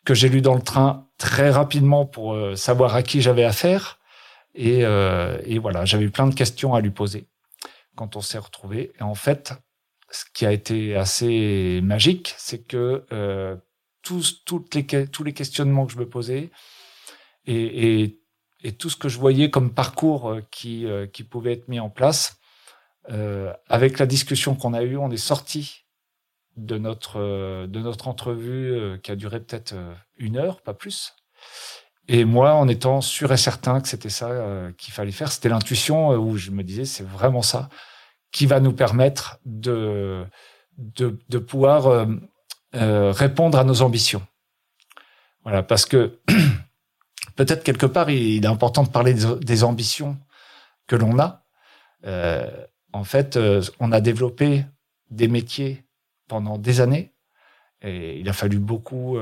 que 0.05 0.13
j'ai 0.13 0.29
lu 0.29 0.41
dans 0.41 0.55
le 0.55 0.61
train 0.61 1.07
très 1.17 1.49
rapidement 1.49 2.05
pour 2.05 2.33
euh, 2.33 2.55
savoir 2.55 2.95
à 2.95 3.03
qui 3.03 3.21
j'avais 3.21 3.43
affaire. 3.43 3.99
Et, 4.55 4.83
euh, 4.83 5.37
et 5.45 5.59
voilà, 5.59 5.85
j'avais 5.85 6.09
plein 6.09 6.27
de 6.27 6.35
questions 6.35 6.73
à 6.73 6.81
lui 6.81 6.89
poser 6.89 7.27
quand 7.95 8.15
on 8.15 8.21
s'est 8.21 8.37
retrouvés. 8.37 8.91
Et 8.99 9.03
en 9.03 9.15
fait, 9.15 9.53
ce 10.11 10.25
qui 10.33 10.45
a 10.45 10.51
été 10.51 10.95
assez 10.95 11.81
magique, 11.83 12.33
c'est 12.37 12.65
que 12.65 13.05
euh, 13.11 13.55
tous, 14.01 14.43
toutes 14.45 14.73
les, 14.75 15.07
tous 15.07 15.23
les 15.23 15.33
questionnements 15.33 15.85
que 15.85 15.93
je 15.93 15.99
me 15.99 16.07
posais 16.07 16.49
et, 17.45 18.03
et, 18.03 18.21
et 18.63 18.71
tout 18.73 18.89
ce 18.89 18.95
que 18.95 19.09
je 19.09 19.19
voyais 19.19 19.49
comme 19.49 19.73
parcours 19.73 20.29
euh, 20.29 20.41
qui, 20.51 20.85
euh, 20.85 21.07
qui 21.07 21.23
pouvait 21.23 21.53
être 21.53 21.67
mis 21.67 21.79
en 21.79 21.89
place, 21.89 22.37
euh, 23.09 23.53
avec 23.67 23.99
la 23.99 24.05
discussion 24.05 24.55
qu'on 24.55 24.73
a 24.73 24.83
eue, 24.83 24.97
on 24.97 25.11
est 25.11 25.17
sorti 25.17 25.85
de 26.57 26.77
notre, 26.77 27.19
euh, 27.19 27.67
de 27.67 27.79
notre 27.79 28.07
entrevue 28.07 28.99
qui 29.01 29.11
a 29.11 29.15
duré 29.15 29.39
peut-être 29.39 29.75
une 30.17 30.37
heure, 30.37 30.61
pas 30.61 30.73
plus. 30.73 31.13
Et 32.07 32.25
moi, 32.25 32.55
en 32.55 32.67
étant 32.67 33.01
sûr 33.01 33.31
et 33.31 33.37
certain 33.37 33.79
que 33.79 33.87
c'était 33.87 34.09
ça 34.09 34.71
qu'il 34.79 34.91
fallait 34.91 35.11
faire, 35.11 35.31
c'était 35.31 35.49
l'intuition 35.49 36.09
où 36.09 36.37
je 36.37 36.49
me 36.49 36.63
disais, 36.63 36.85
c'est 36.85 37.03
vraiment 37.03 37.43
ça 37.43 37.69
qui 38.31 38.45
va 38.45 38.59
nous 38.59 38.73
permettre 38.73 39.39
de, 39.45 40.25
de, 40.77 41.37
pouvoir 41.37 41.87
euh, 41.87 42.05
euh, 42.75 43.11
répondre 43.11 43.57
à 43.57 43.63
nos 43.63 43.81
ambitions. 43.81 44.25
Voilà, 45.43 45.63
parce 45.63 45.85
que 45.85 46.19
peut-être 47.35 47.63
quelque 47.63 47.85
part, 47.85 48.09
il 48.09 48.43
est 48.43 48.47
important 48.47 48.83
de 48.83 48.89
parler 48.89 49.13
des, 49.13 49.63
ambitions 49.63 50.17
que 50.87 50.95
l'on 50.95 51.19
a. 51.19 51.43
Euh, 52.05 52.49
en 52.93 53.03
fait, 53.03 53.37
on 53.79 53.91
a 53.91 54.01
développé 54.01 54.65
des 55.09 55.27
métiers 55.27 55.85
pendant 56.27 56.57
des 56.57 56.81
années 56.81 57.13
et 57.81 58.19
il 58.19 58.27
a 58.29 58.33
fallu 58.33 58.57
beaucoup 58.57 59.17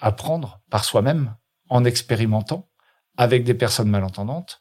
apprendre 0.00 0.60
par 0.70 0.84
soi-même 0.84 1.34
en 1.68 1.84
expérimentant 1.84 2.70
avec 3.16 3.44
des 3.44 3.54
personnes 3.54 3.90
malentendantes 3.90 4.60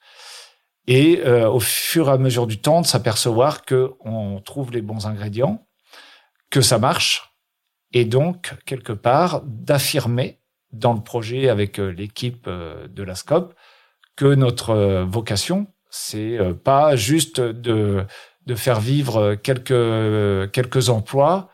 et 0.91 1.21
euh, 1.25 1.49
au 1.49 1.61
fur 1.61 2.09
et 2.09 2.11
à 2.11 2.17
mesure 2.17 2.47
du 2.47 2.59
temps 2.59 2.81
de 2.81 2.85
s'apercevoir 2.85 3.63
que 3.63 3.93
on 4.01 4.41
trouve 4.41 4.73
les 4.73 4.81
bons 4.81 5.07
ingrédients, 5.07 5.65
que 6.49 6.59
ça 6.59 6.79
marche, 6.79 7.33
et 7.93 8.03
donc 8.03 8.53
quelque 8.65 8.91
part 8.91 9.41
d'affirmer 9.45 10.41
dans 10.73 10.91
le 10.91 10.99
projet 11.01 11.47
avec 11.47 11.79
euh, 11.79 11.93
l'équipe 11.93 12.43
euh, 12.47 12.89
de 12.89 13.03
la 13.03 13.15
SCOP 13.15 13.53
que 14.17 14.35
notre 14.35 15.03
vocation 15.03 15.67
c'est 15.89 16.37
pas 16.63 16.97
juste 16.97 17.39
de 17.39 18.05
faire 18.55 18.81
vivre 18.81 19.35
quelques 19.35 20.51
quelques 20.51 20.89
emplois 20.89 21.49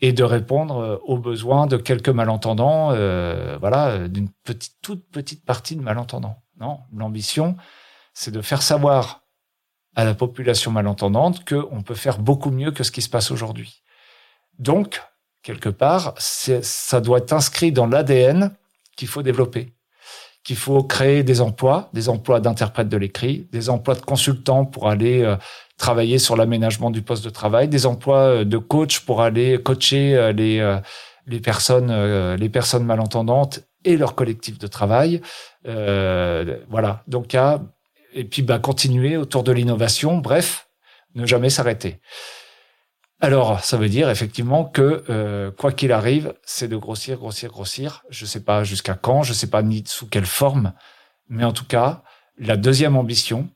et 0.00 0.12
de 0.12 0.22
répondre 0.22 1.00
aux 1.04 1.18
besoins 1.18 1.66
de 1.66 1.76
quelques 1.76 2.08
malentendants, 2.08 2.88
voilà, 3.58 4.08
d'une 4.08 4.28
toute 4.82 5.10
petite 5.10 5.44
partie 5.44 5.76
de 5.76 5.82
malentendants. 5.82 6.36
Non, 6.58 6.80
l'ambition, 6.94 7.56
c'est 8.14 8.30
de 8.30 8.42
faire 8.42 8.62
savoir 8.62 9.22
à 9.94 10.04
la 10.04 10.14
population 10.14 10.70
malentendante 10.70 11.44
qu'on 11.48 11.82
peut 11.82 11.94
faire 11.94 12.18
beaucoup 12.18 12.50
mieux 12.50 12.70
que 12.70 12.84
ce 12.84 12.90
qui 12.90 13.02
se 13.02 13.08
passe 13.08 13.30
aujourd'hui. 13.30 13.82
Donc, 14.58 15.02
quelque 15.42 15.68
part, 15.68 16.14
ça 16.18 17.00
doit 17.00 17.18
être 17.18 17.32
inscrit 17.32 17.72
dans 17.72 17.86
l'ADN 17.86 18.54
qu'il 18.96 19.08
faut 19.08 19.22
développer, 19.22 19.74
qu'il 20.44 20.56
faut 20.56 20.82
créer 20.82 21.22
des 21.22 21.40
emplois, 21.40 21.90
des 21.92 22.08
emplois 22.08 22.40
d'interprètes 22.40 22.88
de 22.88 22.96
l'écrit, 22.96 23.48
des 23.52 23.70
emplois 23.70 23.94
de 23.94 24.00
consultants 24.00 24.64
pour 24.64 24.88
aller 24.88 25.22
euh, 25.22 25.36
travailler 25.76 26.18
sur 26.18 26.36
l'aménagement 26.36 26.90
du 26.90 27.02
poste 27.02 27.24
de 27.24 27.30
travail, 27.30 27.68
des 27.68 27.86
emplois 27.86 28.40
euh, 28.40 28.44
de 28.44 28.58
coach 28.58 29.00
pour 29.00 29.22
aller 29.22 29.60
coacher 29.62 30.16
euh, 30.16 30.32
les, 31.26 31.40
personnes, 31.40 32.34
les 32.34 32.48
personnes 32.48 32.84
malentendantes 32.84 33.60
et 33.84 33.96
leur 33.96 34.14
collectif 34.14 34.58
de 34.58 34.66
travail. 34.66 35.20
voilà. 35.64 37.02
Donc, 37.06 37.32
il 37.32 37.36
y 37.36 37.38
a 37.38 37.60
et 38.14 38.24
puis 38.24 38.42
bah, 38.42 38.58
continuer 38.58 39.16
autour 39.16 39.42
de 39.42 39.52
l'innovation, 39.52 40.18
bref, 40.18 40.68
ne 41.14 41.26
jamais 41.26 41.50
s'arrêter. 41.50 42.00
Alors, 43.20 43.60
ça 43.60 43.76
veut 43.76 43.88
dire 43.88 44.10
effectivement 44.10 44.64
que 44.64 45.04
euh, 45.08 45.52
quoi 45.52 45.70
qu'il 45.70 45.92
arrive, 45.92 46.34
c'est 46.44 46.66
de 46.66 46.76
grossir, 46.76 47.18
grossir, 47.18 47.50
grossir. 47.50 48.02
Je 48.10 48.26
sais 48.26 48.42
pas 48.42 48.64
jusqu'à 48.64 48.94
quand, 48.94 49.22
je 49.22 49.32
sais 49.32 49.46
pas 49.48 49.62
ni 49.62 49.84
sous 49.86 50.08
quelle 50.08 50.26
forme, 50.26 50.72
mais 51.28 51.44
en 51.44 51.52
tout 51.52 51.64
cas, 51.64 52.02
la 52.36 52.56
deuxième 52.56 52.96
ambition, 52.96 53.48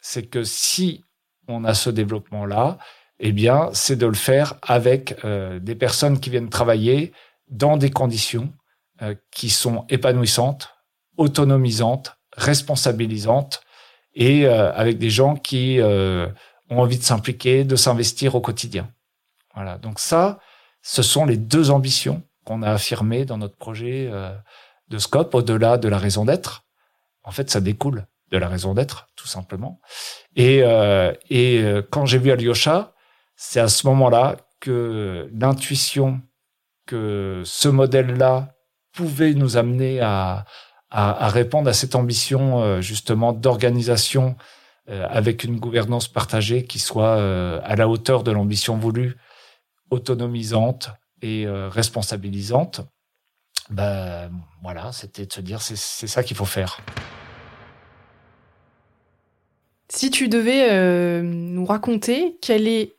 c'est 0.00 0.24
que 0.24 0.42
si 0.42 1.04
on 1.48 1.64
a 1.64 1.74
ce 1.74 1.90
développement-là, 1.90 2.78
eh 3.18 3.32
bien, 3.32 3.68
c'est 3.74 3.96
de 3.96 4.06
le 4.06 4.14
faire 4.14 4.54
avec 4.62 5.22
euh, 5.24 5.58
des 5.58 5.74
personnes 5.74 6.18
qui 6.18 6.30
viennent 6.30 6.48
travailler 6.48 7.12
dans 7.48 7.76
des 7.76 7.90
conditions 7.90 8.50
euh, 9.02 9.14
qui 9.30 9.50
sont 9.50 9.84
épanouissantes, 9.90 10.70
autonomisantes, 11.18 12.16
responsabilisantes, 12.36 13.60
et 14.14 14.46
euh, 14.46 14.72
avec 14.72 14.98
des 14.98 15.10
gens 15.10 15.36
qui 15.36 15.80
euh, 15.80 16.26
ont 16.68 16.80
envie 16.80 16.98
de 16.98 17.02
s'impliquer, 17.02 17.64
de 17.64 17.76
s'investir 17.76 18.34
au 18.34 18.40
quotidien. 18.40 18.90
Voilà. 19.54 19.78
Donc 19.78 19.98
ça, 19.98 20.38
ce 20.82 21.02
sont 21.02 21.24
les 21.24 21.36
deux 21.36 21.70
ambitions 21.70 22.22
qu'on 22.44 22.62
a 22.62 22.70
affirmées 22.70 23.24
dans 23.24 23.38
notre 23.38 23.56
projet 23.56 24.08
euh, 24.10 24.34
de 24.88 24.98
Scope, 24.98 25.34
au-delà 25.34 25.78
de 25.78 25.88
la 25.88 25.98
raison 25.98 26.24
d'être. 26.24 26.64
En 27.22 27.30
fait, 27.30 27.50
ça 27.50 27.60
découle 27.60 28.06
de 28.30 28.38
la 28.38 28.48
raison 28.48 28.74
d'être, 28.74 29.08
tout 29.16 29.26
simplement. 29.26 29.80
Et, 30.36 30.60
euh, 30.62 31.12
et 31.28 31.62
quand 31.90 32.06
j'ai 32.06 32.18
vu 32.18 32.30
Alyosha, 32.30 32.94
c'est 33.36 33.60
à 33.60 33.68
ce 33.68 33.86
moment-là 33.88 34.36
que 34.60 35.28
l'intuition 35.32 36.20
que 36.86 37.42
ce 37.44 37.68
modèle-là 37.68 38.54
pouvait 38.92 39.34
nous 39.34 39.56
amener 39.56 40.00
à, 40.00 40.44
à, 40.90 41.26
à, 41.26 41.28
répondre 41.28 41.68
à 41.68 41.72
cette 41.72 41.94
ambition 41.94 42.62
euh, 42.62 42.80
justement 42.80 43.32
d'organisation 43.32 44.36
euh, 44.88 45.06
avec 45.08 45.44
une 45.44 45.58
gouvernance 45.58 46.08
partagée 46.08 46.64
qui 46.64 46.78
soit 46.78 47.16
euh, 47.16 47.60
à 47.64 47.76
la 47.76 47.88
hauteur 47.88 48.24
de 48.24 48.30
l'ambition 48.32 48.76
voulue, 48.76 49.16
autonomisante 49.90 50.90
et 51.22 51.46
responsabilisante. 51.46 52.80
Ben 53.68 54.30
voilà, 54.62 54.90
c'était 54.92 55.26
de 55.26 55.32
se 55.32 55.42
dire 55.42 55.60
c'est 55.60 56.06
ça 56.06 56.22
qu'il 56.22 56.36
faut 56.36 56.46
faire. 56.46 56.80
Si 59.90 60.10
tu 60.10 60.28
devais 60.28 60.70
euh, 60.70 61.20
nous 61.22 61.66
raconter 61.66 62.38
quel 62.40 62.68
est 62.68 62.96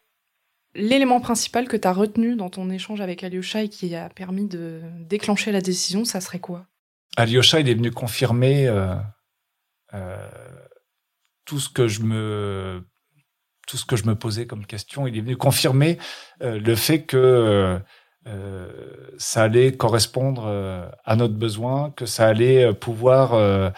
l'élément 0.75 1.21
principal 1.21 1.67
que 1.69 1.77
tu 1.77 1.87
as 1.87 1.93
retenu 1.93 2.35
dans 2.35 2.49
ton 2.49 2.69
échange 2.69 2.99
avec 2.99 3.23
Alyosha 3.23 3.63
et 3.63 3.69
qui 3.69 3.95
a 3.95 4.09
permis 4.09 4.45
de 4.45 4.81
déclencher 4.99 5.53
la 5.53 5.61
décision, 5.61 6.03
ça 6.03 6.19
serait 6.19 6.39
quoi? 6.39 6.67
Alyosha, 7.17 7.59
il 7.59 7.69
est 7.69 7.73
venu 7.73 7.91
confirmer 7.91 8.67
euh, 8.67 8.95
euh, 9.93 10.29
tout 11.45 11.59
ce 11.59 11.69
que 11.69 11.87
je 11.87 12.01
me 12.01 12.83
tout 13.67 13.77
ce 13.77 13.85
que 13.85 13.95
je 13.95 14.05
me 14.05 14.15
posais 14.15 14.47
comme 14.47 14.65
question, 14.65 15.07
il 15.07 15.17
est 15.17 15.21
venu 15.21 15.37
confirmer 15.37 15.97
euh, 16.41 16.59
le 16.59 16.75
fait 16.75 17.03
que 17.03 17.79
euh, 18.27 19.09
ça 19.17 19.43
allait 19.43 19.75
correspondre 19.77 20.91
à 21.05 21.15
notre 21.15 21.35
besoin, 21.35 21.91
que 21.91 22.05
ça 22.05 22.27
allait 22.27 22.73
pouvoir 22.73 23.73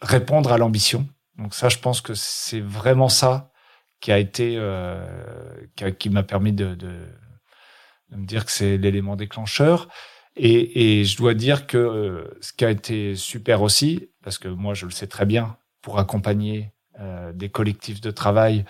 répondre 0.00 0.52
à 0.52 0.58
l'ambition. 0.58 1.08
Donc 1.36 1.54
ça, 1.54 1.68
je 1.68 1.78
pense 1.78 2.00
que 2.00 2.14
c'est 2.14 2.60
vraiment 2.60 3.08
ça 3.08 3.50
qui 4.00 4.12
a 4.12 4.18
été 4.18 4.60
qui 5.98 6.10
m'a 6.10 6.22
permis 6.22 6.52
de, 6.52 6.74
de, 6.74 7.06
de 8.10 8.16
me 8.16 8.26
dire 8.26 8.44
que 8.44 8.50
c'est 8.50 8.78
l'élément 8.78 9.16
déclencheur. 9.16 9.88
Et, 10.38 11.00
et, 11.00 11.04
je 11.04 11.16
dois 11.16 11.34
dire 11.34 11.66
que 11.66 11.76
euh, 11.76 12.38
ce 12.40 12.52
qui 12.52 12.64
a 12.64 12.70
été 12.70 13.16
super 13.16 13.60
aussi, 13.62 14.08
parce 14.22 14.38
que 14.38 14.48
moi 14.48 14.74
je 14.74 14.86
le 14.86 14.92
sais 14.92 15.08
très 15.08 15.26
bien, 15.26 15.56
pour 15.82 15.98
accompagner 15.98 16.72
euh, 17.00 17.32
des 17.32 17.48
collectifs 17.48 18.00
de 18.00 18.10
travail, 18.10 18.64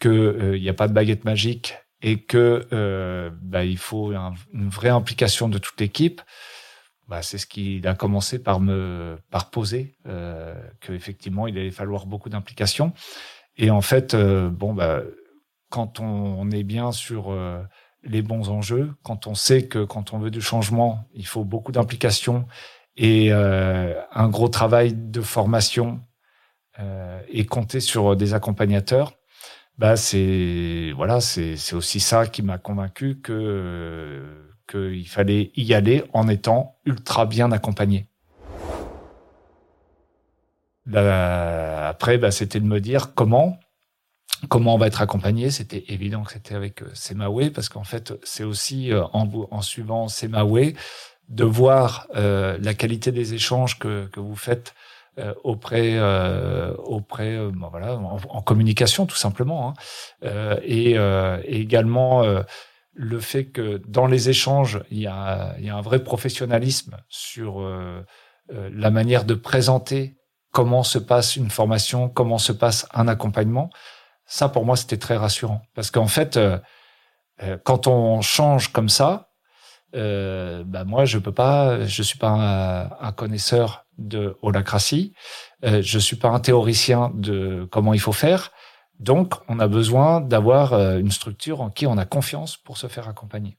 qu'il 0.00 0.10
euh, 0.10 0.58
n'y 0.58 0.68
a 0.68 0.74
pas 0.74 0.88
de 0.88 0.92
baguette 0.92 1.24
magique 1.24 1.74
et 2.02 2.22
que 2.22 2.66
euh, 2.72 3.30
bah, 3.40 3.64
il 3.64 3.78
faut 3.78 4.12
une 4.12 4.68
vraie 4.68 4.90
implication 4.90 5.48
de 5.48 5.58
toute 5.58 5.80
l'équipe. 5.80 6.20
Bah, 7.08 7.22
c'est 7.22 7.38
ce 7.38 7.46
qu'il 7.46 7.86
a 7.86 7.94
commencé 7.94 8.42
par 8.42 8.60
me 8.60 9.16
par 9.30 9.50
poser 9.50 9.96
euh, 10.06 10.54
qu'effectivement 10.80 11.46
il 11.46 11.56
allait 11.56 11.70
falloir 11.70 12.06
beaucoup 12.06 12.28
d'implication. 12.28 12.92
Et 13.56 13.70
en 13.70 13.80
fait, 13.80 14.14
bon 14.14 14.74
bah 14.74 15.02
quand 15.70 16.00
on, 16.00 16.04
on, 16.04 16.50
est 16.50 16.62
bien 16.62 16.92
sur 16.92 17.34
les 18.06 18.22
bons 18.22 18.48
enjeux, 18.48 18.94
quand 19.02 19.26
on 19.26 19.34
sait 19.34 19.66
que 19.66 19.84
quand 19.84 20.12
on 20.12 20.18
veut 20.18 20.30
du 20.30 20.40
changement, 20.40 21.08
il 21.14 21.26
faut 21.26 21.44
beaucoup 21.44 21.72
d'implication 21.72 22.46
et 22.96 23.32
euh, 23.32 23.94
un 24.12 24.28
gros 24.28 24.48
travail 24.48 24.94
de 24.94 25.20
formation 25.20 26.00
euh, 26.78 27.20
et 27.28 27.44
compter 27.44 27.80
sur 27.80 28.16
des 28.16 28.34
accompagnateurs, 28.34 29.14
bah 29.78 29.96
c'est 29.96 30.92
voilà, 30.96 31.20
c'est 31.20 31.56
c'est 31.56 31.76
aussi 31.76 32.00
ça 32.00 32.26
qui 32.26 32.42
m'a 32.42 32.58
convaincu 32.58 33.20
que 33.20 34.46
qu'il 34.68 35.08
fallait 35.08 35.52
y 35.56 35.74
aller 35.74 36.04
en 36.12 36.28
étant 36.28 36.78
ultra 36.86 37.26
bien 37.26 37.52
accompagné. 37.52 38.08
après, 40.94 42.18
bah, 42.18 42.30
c'était 42.30 42.60
de 42.60 42.66
me 42.66 42.80
dire 42.80 43.14
comment 43.14 43.58
Comment 44.48 44.74
on 44.74 44.78
va 44.78 44.86
être 44.86 45.00
accompagné 45.00 45.50
C'était 45.50 45.84
évident 45.88 46.22
que 46.22 46.32
c'était 46.32 46.54
avec 46.54 46.82
euh, 46.82 46.90
Semawe 46.94 47.50
parce 47.50 47.68
qu'en 47.68 47.84
fait, 47.84 48.12
c'est 48.22 48.44
aussi 48.44 48.92
euh, 48.92 49.04
en, 49.12 49.28
en 49.50 49.62
suivant 49.62 50.08
Semawe 50.08 50.74
de 51.28 51.44
voir 51.44 52.06
euh, 52.14 52.58
la 52.60 52.74
qualité 52.74 53.12
des 53.12 53.34
échanges 53.34 53.78
que, 53.78 54.06
que 54.06 54.20
vous 54.20 54.36
faites 54.36 54.74
euh, 55.18 55.34
auprès 55.44 55.94
euh, 55.94 56.74
auprès 56.76 57.36
ben 57.36 57.68
voilà 57.70 57.96
en, 57.96 58.42
communication 58.42 59.06
tout 59.06 59.16
simplement 59.16 59.74
hein. 60.22 60.56
et, 60.62 60.92
et, 60.92 61.60
également 61.60 62.22
le 62.92 63.20
fait 63.20 63.46
que 63.46 63.78
dans 63.88 64.06
les 64.06 64.28
échanges 64.28 64.80
il 64.90 64.98
y 64.98 65.06
a 65.06 65.54
il 65.58 65.64
y 65.64 65.70
a 65.70 65.76
un 65.76 65.80
vrai 65.80 66.04
professionnalisme 66.04 66.98
sur 67.08 67.66
la 68.50 68.90
manière 68.90 69.24
de 69.24 69.34
présenter 69.34 70.18
comment 70.52 70.82
se 70.82 70.98
passe 70.98 71.36
une 71.36 71.50
formation 71.50 72.10
comment 72.10 72.38
se 72.38 72.52
passe 72.52 72.86
un 72.92 73.08
accompagnement 73.08 73.70
ça, 74.26 74.48
pour 74.48 74.64
moi, 74.64 74.76
c'était 74.76 74.98
très 74.98 75.16
rassurant. 75.16 75.62
Parce 75.74 75.90
qu'en 75.90 76.08
fait, 76.08 76.36
euh, 76.36 76.58
euh, 77.42 77.56
quand 77.64 77.86
on 77.86 78.20
change 78.20 78.72
comme 78.72 78.88
ça, 78.88 79.28
euh, 79.94 80.64
bah 80.66 80.84
moi, 80.84 81.04
je 81.04 81.18
peux 81.18 81.32
pas, 81.32 81.84
je 81.84 82.02
suis 82.02 82.18
pas 82.18 82.88
un, 83.00 83.12
connaisseur 83.12 83.86
de 83.98 84.36
holacratie, 84.42 85.14
euh, 85.64 85.80
je 85.82 85.98
suis 85.98 86.16
pas 86.16 86.28
un 86.28 86.40
théoricien 86.40 87.12
de 87.14 87.66
comment 87.70 87.94
il 87.94 88.00
faut 88.00 88.12
faire. 88.12 88.50
Donc, 88.98 89.34
on 89.48 89.58
a 89.60 89.68
besoin 89.68 90.20
d'avoir 90.20 90.72
euh, 90.72 90.98
une 90.98 91.10
structure 91.10 91.60
en 91.60 91.70
qui 91.70 91.86
on 91.86 91.96
a 91.98 92.04
confiance 92.04 92.56
pour 92.56 92.78
se 92.78 92.88
faire 92.88 93.08
accompagner. 93.08 93.58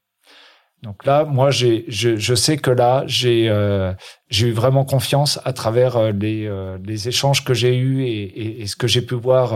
Donc 0.84 1.06
là, 1.06 1.26
moi, 1.26 1.50
j'ai, 1.50 1.86
je, 1.88 2.18
je, 2.18 2.36
sais 2.36 2.58
que 2.58 2.70
là, 2.70 3.04
j'ai, 3.08 3.50
euh, 3.50 3.94
j'ai 4.30 4.48
eu 4.48 4.52
vraiment 4.52 4.86
confiance 4.86 5.40
à 5.44 5.52
travers 5.52 6.12
les, 6.12 6.48
les 6.86 7.08
échanges 7.08 7.44
que 7.44 7.56
j'ai 7.56 7.76
eus 7.76 8.04
et, 8.04 8.22
et, 8.22 8.62
et, 8.62 8.68
ce 8.68 8.76
que 8.76 8.88
j'ai 8.88 9.02
pu 9.02 9.16
voir 9.16 9.56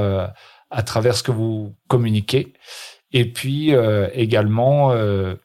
à 0.72 0.84
travers 0.84 1.16
ce 1.16 1.24
que 1.24 1.32
vous 1.32 1.76
communiquez. 1.88 2.54
Et 3.12 3.32
puis 3.32 3.76
euh, 3.76 4.10
également, 4.14 4.92
euh, 4.92 5.36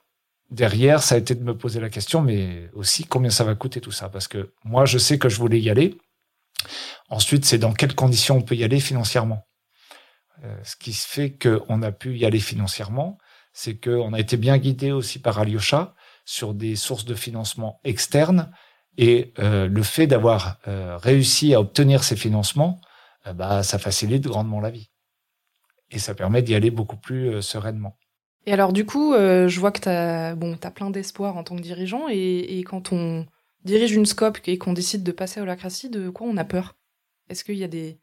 derrière, 0.51 1.03
ça 1.03 1.17
a 1.17 1.19
été 1.19 1.35
de 1.35 1.43
me 1.43 1.57
poser 1.57 1.81
la 1.81 1.91
question, 1.91 2.23
mais 2.23 2.71
aussi 2.73 3.05
combien 3.05 3.31
ça 3.31 3.45
va 3.45 3.55
coûter 3.55 3.81
tout 3.81 3.93
ça? 3.93 4.09
Parce 4.09 4.29
que 4.29 4.53
moi, 4.65 4.87
je 4.87 4.99
sais 4.99 5.19
que 5.19 5.29
je 5.29 5.39
voulais 5.39 5.61
y 5.61 5.69
aller. 5.69 5.99
Ensuite, 7.09 7.45
c'est 7.45 7.59
dans 7.59 7.73
quelles 7.73 7.95
conditions 7.95 8.37
on 8.37 8.43
peut 8.43 8.55
y 8.55 8.65
aller 8.65 8.81
financièrement. 8.81 9.47
Euh, 10.45 10.57
ce 10.65 10.77
qui 10.77 10.93
fait 10.93 11.37
qu'on 11.37 11.83
a 11.83 11.93
pu 11.93 12.17
y 12.17 12.25
aller 12.25 12.41
financièrement, 12.41 13.19
c'est 13.53 13.79
qu'on 13.79 14.13
a 14.13 14.21
été 14.21 14.37
bien 14.37 14.59
guidé 14.59 14.93
aussi 14.93 15.19
par 15.19 15.39
Alyosha 15.39 15.95
sur 16.25 16.55
des 16.55 16.77
sources 16.77 17.05
de 17.05 17.15
financement 17.15 17.81
externes. 17.85 18.53
Et 18.99 19.33
euh, 19.39 19.69
le 19.69 19.83
fait 19.83 20.07
d'avoir 20.07 20.59
euh, 20.69 20.97
réussi 20.97 21.55
à 21.55 21.61
obtenir 21.61 22.05
ces 22.05 22.17
financements, 22.17 22.81
bah, 23.35 23.65
ça 23.65 23.79
facilite 23.79 24.23
grandement 24.23 24.61
la 24.61 24.71
vie 24.71 24.89
et 25.91 25.99
ça 25.99 26.15
permet 26.15 26.43
d'y 26.43 26.55
aller 26.55 26.71
beaucoup 26.71 26.97
plus 26.97 27.29
euh, 27.29 27.41
sereinement. 27.41 27.97
Et 28.47 28.53
alors 28.53 28.73
du 28.73 28.87
coup, 28.87 29.15
euh, 29.15 29.49
je 29.49 29.59
vois 29.61 29.73
que 29.73 29.81
tu 29.81 29.89
as, 29.89 30.35
bon, 30.35 30.57
as 30.63 30.71
plein 30.71 30.91
d'espoir 30.91 31.37
en 31.37 31.45
tant 31.45 31.57
que 31.57 31.63
dirigeant, 31.63 32.07
et, 32.09 32.59
et, 32.59 32.63
quand 32.65 32.93
on 32.93 33.27
dirige 33.65 33.93
une 33.93 34.07
scope 34.07 34.39
et 34.47 34.59
qu'on 34.59 34.73
décide 34.73 35.03
de 35.03 35.13
passer 35.13 35.41
à 35.41 35.43
l'holacratie, 35.43 35.91
de 35.91 36.11
quoi 36.11 36.29
on 36.29 36.37
a 36.37 36.45
peur? 36.45 36.77
Est-ce 37.29 37.43
qu'il 37.43 37.57
y 37.57 37.65
a 37.65 37.69
des, 37.69 37.99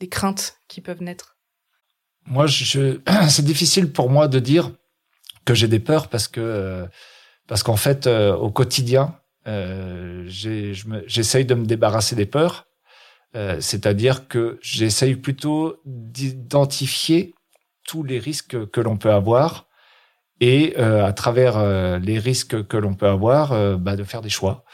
des 0.00 0.08
craintes 0.08 0.60
qui 0.66 0.80
peuvent 0.80 1.02
naître? 1.02 1.36
Moi, 2.26 2.46
je, 2.46 2.98
c'est 3.28 3.44
difficile 3.44 3.92
pour 3.92 4.10
moi 4.10 4.26
de 4.26 4.40
dire 4.40 4.72
que 5.44 5.54
j'ai 5.54 5.68
des 5.68 5.78
peurs 5.78 6.08
parce 6.08 6.26
que 6.26 6.40
euh, 6.40 6.86
parce 7.46 7.62
qu'en 7.62 7.76
fait, 7.76 8.08
au 8.08 8.50
quotidien, 8.50 9.20
j'essaye 9.46 11.44
de 11.44 11.54
me 11.54 11.64
débarrasser 11.64 12.16
des 12.16 12.26
peurs 12.26 12.65
euh, 13.36 13.60
c'est-à-dire 13.60 14.28
que 14.28 14.58
j'essaye 14.62 15.14
plutôt 15.14 15.80
d'identifier 15.84 17.34
tous 17.86 18.02
les 18.02 18.18
risques 18.18 18.70
que 18.70 18.80
l'on 18.80 18.96
peut 18.96 19.12
avoir 19.12 19.66
et 20.40 20.74
euh, 20.78 21.04
à 21.04 21.12
travers 21.12 21.58
euh, 21.58 21.98
les 21.98 22.18
risques 22.18 22.66
que 22.66 22.76
l'on 22.78 22.94
peut 22.94 23.08
avoir, 23.08 23.78
bah, 23.78 23.96
de 23.96 24.04
faire 24.04 24.22
des 24.22 24.30
choix. 24.30 24.64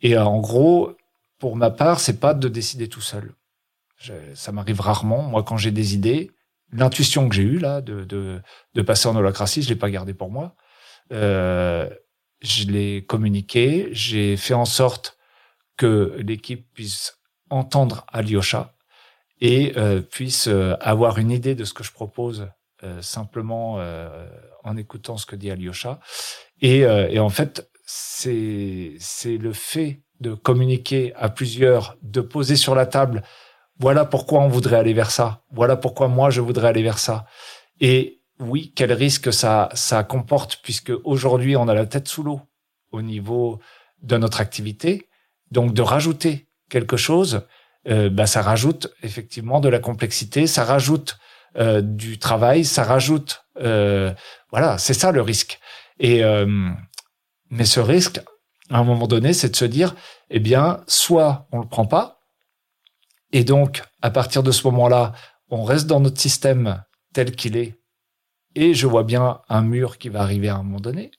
Et 0.00 0.16
en 0.16 0.40
gros, 0.40 0.96
pour 1.38 1.56
ma 1.56 1.70
part, 1.70 2.00
c'est 2.00 2.18
pas 2.18 2.32
de 2.32 2.48
décider 2.48 2.88
tout 2.88 3.00
seul. 3.00 3.34
Ça 4.34 4.52
m'arrive 4.52 4.80
rarement. 4.80 5.22
Moi, 5.22 5.42
quand 5.42 5.56
j'ai 5.56 5.70
des 5.70 5.94
idées, 5.94 6.30
l'intuition 6.70 7.28
que 7.28 7.34
j'ai 7.34 7.42
eue 7.42 7.58
là 7.58 7.80
de, 7.80 8.04
de, 8.04 8.40
de, 8.74 8.82
passer 8.82 9.08
en 9.08 9.16
holacratie, 9.16 9.62
je 9.62 9.68
l'ai 9.68 9.76
pas 9.76 9.90
gardée 9.90 10.14
pour 10.14 10.30
moi. 10.30 10.54
Je 11.10 12.66
l'ai 12.68 13.04
communiqué. 13.06 13.88
J'ai 13.92 14.36
fait 14.36 14.54
en 14.54 14.66
sorte 14.66 15.18
que 15.76 16.14
l'équipe 16.18 16.66
puisse 16.74 17.16
entendre 17.50 18.06
Alyosha 18.12 18.74
et 19.40 19.74
euh, 19.76 20.00
puisse 20.00 20.48
euh, 20.48 20.76
avoir 20.80 21.18
une 21.18 21.30
idée 21.30 21.54
de 21.54 21.64
ce 21.64 21.74
que 21.74 21.84
je 21.84 21.92
propose 21.92 22.48
euh, 22.82 23.00
simplement 23.02 23.78
en 24.64 24.76
écoutant 24.76 25.16
ce 25.16 25.26
que 25.26 25.36
dit 25.36 25.50
Alyosha. 25.50 26.00
Et, 26.60 26.86
en 27.18 27.28
fait, 27.28 27.70
c'est 27.84 28.94
c'est 28.98 29.36
le 29.36 29.52
fait 29.52 30.02
de 30.20 30.34
communiquer 30.34 31.14
à 31.14 31.28
plusieurs, 31.28 31.96
de 32.02 32.20
poser 32.20 32.56
sur 32.56 32.74
la 32.74 32.86
table. 32.86 33.22
Voilà 33.78 34.04
pourquoi 34.04 34.40
on 34.40 34.48
voudrait 34.48 34.76
aller 34.76 34.94
vers 34.94 35.10
ça. 35.10 35.44
Voilà 35.50 35.76
pourquoi 35.76 36.08
moi 36.08 36.30
je 36.30 36.40
voudrais 36.40 36.68
aller 36.68 36.82
vers 36.82 36.98
ça. 36.98 37.26
Et 37.80 38.22
oui, 38.40 38.72
quel 38.74 38.92
risque 38.92 39.32
ça 39.32 39.68
ça 39.74 40.02
comporte 40.04 40.60
puisque 40.62 40.92
aujourd'hui 41.04 41.56
on 41.56 41.68
a 41.68 41.74
la 41.74 41.86
tête 41.86 42.08
sous 42.08 42.22
l'eau 42.22 42.40
au 42.90 43.02
niveau 43.02 43.60
de 44.02 44.16
notre 44.16 44.40
activité. 44.40 45.08
Donc 45.50 45.74
de 45.74 45.82
rajouter 45.82 46.48
quelque 46.68 46.96
chose, 46.96 47.46
euh, 47.88 48.10
bah, 48.10 48.26
ça 48.26 48.42
rajoute 48.42 48.88
effectivement 49.02 49.60
de 49.60 49.68
la 49.68 49.78
complexité, 49.78 50.46
ça 50.46 50.64
rajoute 50.64 51.18
euh, 51.56 51.80
du 51.80 52.18
travail, 52.18 52.64
ça 52.64 52.82
rajoute, 52.82 53.44
euh, 53.60 54.12
voilà, 54.50 54.78
c'est 54.78 54.94
ça 54.94 55.12
le 55.12 55.22
risque. 55.22 55.60
Et 55.98 56.24
euh, 56.24 56.70
mais 57.48 57.64
ce 57.64 57.80
risque, 57.80 58.20
à 58.70 58.78
un 58.78 58.84
moment 58.84 59.06
donné, 59.06 59.32
c'est 59.32 59.50
de 59.50 59.56
se 59.56 59.64
dire, 59.64 59.94
eh 60.30 60.40
bien, 60.40 60.82
soit 60.88 61.46
on 61.52 61.60
le 61.60 61.68
prend 61.68 61.86
pas, 61.86 62.20
et 63.32 63.44
donc 63.44 63.82
à 64.02 64.10
partir 64.10 64.42
de 64.42 64.50
ce 64.50 64.66
moment-là, 64.66 65.12
on 65.48 65.62
reste 65.62 65.86
dans 65.86 66.00
notre 66.00 66.20
système 66.20 66.82
tel 67.14 67.34
qu'il 67.36 67.56
est, 67.56 67.78
et 68.54 68.74
je 68.74 68.86
vois 68.86 69.04
bien 69.04 69.40
un 69.48 69.62
mur 69.62 69.98
qui 69.98 70.08
va 70.08 70.22
arriver 70.22 70.48
à 70.48 70.56
un 70.56 70.62
moment 70.62 70.80
donné. 70.80 71.12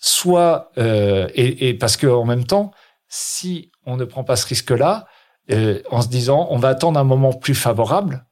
Soit 0.00 0.70
euh, 0.78 1.28
et, 1.34 1.68
et 1.68 1.74
parce 1.74 1.96
que 1.96 2.06
en 2.06 2.24
même 2.24 2.44
temps, 2.44 2.72
si 3.08 3.70
on 3.84 3.96
ne 3.96 4.04
prend 4.04 4.24
pas 4.24 4.36
ce 4.36 4.46
risque-là, 4.46 5.06
euh, 5.50 5.82
en 5.90 6.02
se 6.02 6.08
disant 6.08 6.46
on 6.50 6.58
va 6.58 6.68
attendre 6.68 7.00
un 7.00 7.04
moment 7.04 7.32
plus 7.32 7.54
favorable, 7.54 8.26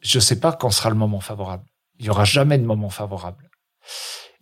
je 0.00 0.18
ne 0.18 0.22
sais 0.22 0.38
pas 0.38 0.52
quand 0.52 0.70
sera 0.70 0.90
le 0.90 0.96
moment 0.96 1.20
favorable. 1.20 1.64
Il 1.98 2.06
y 2.06 2.10
aura 2.10 2.24
jamais 2.24 2.58
de 2.58 2.64
moment 2.64 2.90
favorable. 2.90 3.50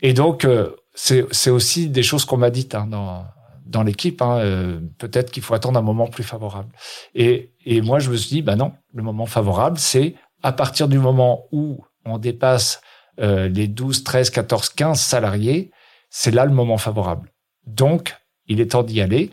Et 0.02 0.12
donc 0.12 0.44
euh, 0.44 0.76
c'est 0.94 1.50
aussi 1.50 1.88
des 1.88 2.02
choses 2.02 2.24
qu'on 2.24 2.36
m'a 2.36 2.50
dites 2.50 2.74
hein, 2.74 2.86
dans 2.86 3.26
dans 3.66 3.82
l'équipe. 3.82 4.22
Hein, 4.22 4.38
euh, 4.38 4.80
peut-être 4.98 5.30
qu'il 5.30 5.42
faut 5.42 5.54
attendre 5.54 5.78
un 5.78 5.82
moment 5.82 6.06
plus 6.06 6.24
favorable. 6.24 6.70
Et, 7.14 7.52
et 7.64 7.80
moi, 7.82 7.98
je 7.98 8.10
me 8.10 8.16
suis 8.16 8.30
dit, 8.30 8.42
bah 8.42 8.56
non, 8.56 8.72
le 8.94 9.02
moment 9.02 9.26
favorable, 9.26 9.78
c'est 9.78 10.14
à 10.42 10.52
partir 10.52 10.88
du 10.88 10.98
moment 10.98 11.46
où 11.52 11.84
on 12.04 12.18
dépasse 12.18 12.80
euh, 13.20 13.48
les 13.48 13.68
12, 13.68 14.04
13, 14.04 14.30
14, 14.30 14.68
15 14.70 15.00
salariés, 15.00 15.70
c'est 16.08 16.30
là 16.30 16.44
le 16.44 16.52
moment 16.52 16.78
favorable. 16.78 17.32
Donc, 17.66 18.16
il 18.48 18.60
est 18.60 18.72
temps 18.72 18.82
d'y 18.82 19.00
aller. 19.00 19.30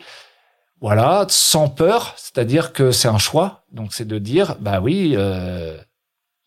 Voilà, 0.82 1.26
sans 1.30 1.70
peur, 1.70 2.14
c'est-à-dire 2.18 2.74
que 2.74 2.92
c'est 2.92 3.08
un 3.08 3.18
choix. 3.18 3.64
Donc, 3.72 3.94
c'est 3.94 4.08
de 4.08 4.20
dire, 4.20 4.58
bah 4.60 4.82
oui, 4.82 5.14
euh, 5.16 5.78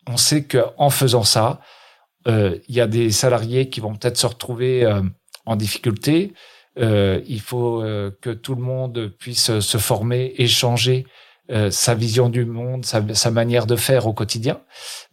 on 0.07 0.17
sait 0.17 0.43
que 0.43 0.63
en 0.77 0.89
faisant 0.89 1.23
ça, 1.23 1.59
euh, 2.27 2.57
il 2.67 2.75
y 2.75 2.81
a 2.81 2.87
des 2.87 3.11
salariés 3.11 3.69
qui 3.69 3.79
vont 3.79 3.95
peut-être 3.95 4.17
se 4.17 4.27
retrouver 4.27 4.83
euh, 4.83 5.01
en 5.45 5.55
difficulté. 5.55 6.33
Euh, 6.79 7.21
il 7.27 7.41
faut 7.41 7.83
que 8.21 8.29
tout 8.29 8.55
le 8.55 8.61
monde 8.61 9.11
puisse 9.17 9.59
se 9.59 9.77
former, 9.77 10.33
échanger 10.37 11.05
sa 11.69 11.95
vision 11.95 12.27
du 12.27 12.43
monde, 12.43 12.83
sa, 12.83 13.31
manière 13.31 13.67
de 13.67 13.77
faire 13.77 14.05
au 14.05 14.11
quotidien, 14.11 14.59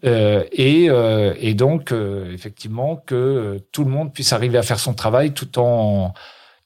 et, 0.02 0.86
et, 0.86 1.54
donc 1.54 1.92
effectivement 2.32 2.96
que 2.96 3.64
tout 3.70 3.84
le 3.84 3.90
monde 3.90 4.12
puisse 4.12 4.32
arriver 4.32 4.58
à 4.58 4.64
faire 4.64 4.80
son 4.80 4.94
travail 4.94 5.32
tout 5.32 5.60
en 5.60 6.12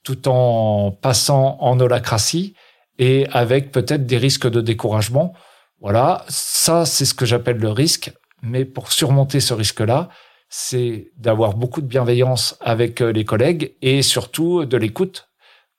tout 0.03 0.27
en 0.27 0.91
passant 0.91 1.57
en 1.59 1.79
holacratie 1.79 2.55
et 2.97 3.27
avec 3.31 3.71
peut-être 3.71 4.05
des 4.05 4.17
risques 4.17 4.49
de 4.49 4.61
découragement. 4.61 5.33
Voilà, 5.81 6.25
ça 6.27 6.85
c'est 6.85 7.05
ce 7.05 7.13
que 7.13 7.25
j'appelle 7.25 7.57
le 7.57 7.69
risque. 7.69 8.11
Mais 8.41 8.65
pour 8.65 8.91
surmonter 8.91 9.39
ce 9.39 9.53
risque-là, 9.53 10.09
c'est 10.49 11.11
d'avoir 11.17 11.53
beaucoup 11.53 11.81
de 11.81 11.87
bienveillance 11.87 12.57
avec 12.59 13.01
euh, 13.01 13.11
les 13.11 13.23
collègues 13.23 13.75
et 13.81 14.01
surtout 14.01 14.65
de 14.65 14.77
l'écoute 14.77 15.29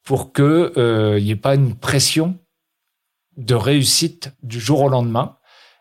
pour 0.05 0.33
que 0.33 0.73
euh, 0.77 1.19
il 1.19 1.25
n'y 1.25 1.33
ait 1.33 1.37
pas 1.37 1.55
une 1.55 1.75
pression 1.75 2.39
de 3.37 3.55
réussite 3.55 4.33
du 4.43 4.61
jour 4.61 4.83
au 4.83 4.89
lendemain 4.89 5.37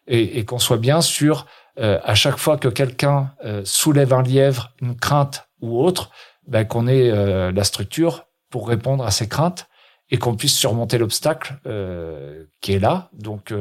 et, 0.07 0.43
qu'on 0.43 0.57
soit 0.57 0.77
bien 0.77 1.01
sûr 1.01 1.45
euh, 1.79 1.99
à 2.03 2.15
chaque 2.15 2.37
fois 2.37 2.57
que 2.57 2.67
quelqu'un 2.67 3.31
soulève 3.63 4.11
un 4.11 4.23
lièvre, 4.23 4.71
une 4.81 4.95
crainte 4.95 5.47
ou 5.61 5.83
autre, 5.83 6.09
ben, 6.47 6.65
qu'on 6.65 6.87
ait 6.87 7.51
la 7.51 7.63
structure 7.63 8.25
pour 8.49 8.67
répondre 8.67 9.05
à 9.05 9.11
ces 9.11 9.27
craintes 9.27 9.67
et 10.09 10.17
qu'on 10.17 10.35
puisse 10.35 10.55
surmonter 10.55 10.97
l'obstacle 10.97 11.59
qui 12.61 12.73
est 12.73 12.79
là. 12.79 13.09
Donc 13.13 13.53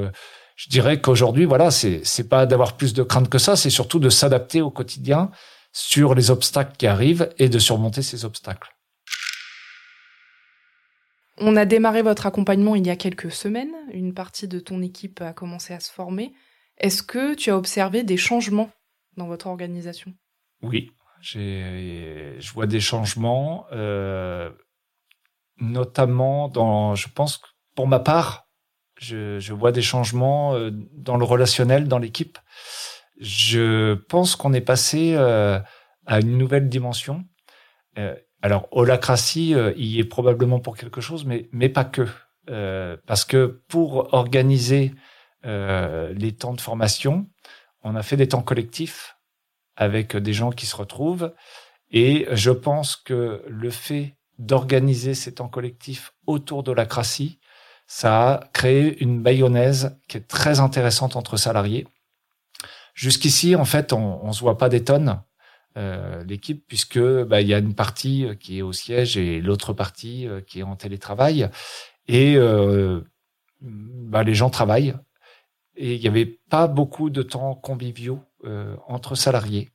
je 0.56 0.68
dirais 0.68 1.00
qu'aujourd'hui, 1.00 1.44
voilà, 1.44 1.70
c'est 1.70 2.00
c'est 2.04 2.28
pas 2.28 2.46
d'avoir 2.46 2.76
plus 2.76 2.94
de 2.94 3.02
crainte 3.02 3.28
que 3.28 3.38
ça, 3.38 3.54
c'est 3.54 3.70
surtout 3.70 3.98
de 3.98 4.08
s'adapter 4.10 4.60
au 4.60 4.70
quotidien 4.70 5.30
sur 5.72 6.14
les 6.14 6.30
obstacles 6.30 6.76
qui 6.76 6.86
arrivent 6.86 7.30
et 7.38 7.48
de 7.48 7.58
surmonter 7.58 8.02
ces 8.02 8.24
obstacles. 8.24 8.74
On 11.40 11.54
a 11.54 11.64
démarré 11.64 12.02
votre 12.02 12.26
accompagnement 12.26 12.74
il 12.74 12.86
y 12.86 12.90
a 12.90 12.96
quelques 12.96 13.30
semaines. 13.30 13.72
Une 13.92 14.12
partie 14.12 14.48
de 14.48 14.58
ton 14.58 14.82
équipe 14.82 15.20
a 15.20 15.32
commencé 15.32 15.72
à 15.72 15.80
se 15.80 15.92
former. 15.92 16.32
Est-ce 16.78 17.02
que 17.02 17.34
tu 17.34 17.50
as 17.50 17.56
observé 17.56 18.02
des 18.02 18.16
changements 18.16 18.70
dans 19.16 19.28
votre 19.28 19.46
organisation? 19.46 20.12
Oui, 20.62 20.90
je 21.20 22.52
vois 22.52 22.66
des 22.66 22.80
changements, 22.80 23.66
euh, 23.72 24.50
notamment 25.60 26.48
dans, 26.48 26.94
je 26.94 27.08
pense, 27.08 27.40
pour 27.74 27.86
ma 27.86 27.98
part, 27.98 28.48
je, 28.98 29.38
je, 29.38 29.52
vois 29.52 29.72
des 29.72 29.82
changements 29.82 30.54
euh, 30.54 30.70
dans 30.72 31.16
le 31.16 31.24
relationnel, 31.24 31.88
dans 31.88 31.98
l'équipe. 31.98 32.38
Je 33.20 33.94
pense 33.94 34.36
qu'on 34.36 34.52
est 34.52 34.60
passé 34.60 35.14
euh, 35.14 35.60
à 36.06 36.20
une 36.20 36.38
nouvelle 36.38 36.68
dimension. 36.68 37.24
Euh, 37.98 38.14
alors, 38.42 38.68
holacratie 38.70 39.54
il 39.76 39.86
y 39.86 39.98
est 39.98 40.04
probablement 40.04 40.60
pour 40.60 40.76
quelque 40.76 41.00
chose, 41.00 41.24
mais, 41.24 41.48
mais 41.50 41.68
pas 41.68 41.84
que. 41.84 42.06
parce 43.06 43.24
que 43.24 43.62
pour 43.66 44.14
organiser 44.14 44.94
les 45.42 46.36
temps 46.38 46.54
de 46.54 46.60
formation, 46.60 47.28
on 47.82 47.96
a 47.96 48.02
fait 48.02 48.16
des 48.16 48.28
temps 48.28 48.42
collectifs 48.42 49.16
avec 49.74 50.16
des 50.16 50.32
gens 50.32 50.50
qui 50.50 50.66
se 50.66 50.76
retrouvent. 50.76 51.34
Et 51.90 52.28
je 52.30 52.52
pense 52.52 52.94
que 52.94 53.42
le 53.48 53.70
fait 53.70 54.17
d'organiser 54.38 55.14
ces 55.14 55.34
temps 55.34 55.48
collectifs 55.48 56.12
autour 56.26 56.62
de 56.62 56.70
l'holacratie 56.70 57.38
ça 57.88 58.34
a 58.34 58.46
créé 58.52 59.02
une 59.02 59.20
mayonnaise 59.20 59.98
qui 60.06 60.18
est 60.18 60.28
très 60.28 60.60
intéressante 60.60 61.16
entre 61.16 61.36
salariés. 61.38 61.88
Jusqu'ici, 62.94 63.56
en 63.56 63.64
fait, 63.64 63.92
on, 63.92 64.22
on 64.22 64.32
se 64.32 64.40
voit 64.40 64.58
pas 64.58 64.68
des 64.68 64.84
tonnes 64.84 65.22
euh, 65.76 66.22
l'équipe 66.24 66.64
puisque 66.68 67.00
bah, 67.00 67.40
il 67.40 67.48
y 67.48 67.54
a 67.54 67.58
une 67.58 67.74
partie 67.74 68.26
euh, 68.26 68.34
qui 68.34 68.58
est 68.58 68.62
au 68.62 68.72
siège 68.72 69.16
et 69.16 69.40
l'autre 69.40 69.72
partie 69.72 70.26
euh, 70.26 70.40
qui 70.40 70.60
est 70.60 70.64
en 70.64 70.76
télétravail 70.76 71.48
et 72.08 72.36
euh, 72.36 73.00
bah, 73.60 74.22
les 74.22 74.34
gens 74.34 74.50
travaillent 74.50 74.94
et 75.76 75.94
il 75.94 76.00
n'y 76.00 76.08
avait 76.08 76.38
pas 76.50 76.66
beaucoup 76.66 77.10
de 77.10 77.22
temps 77.22 77.54
conviviaux 77.54 78.20
euh, 78.44 78.76
entre 78.86 79.14
salariés. 79.14 79.70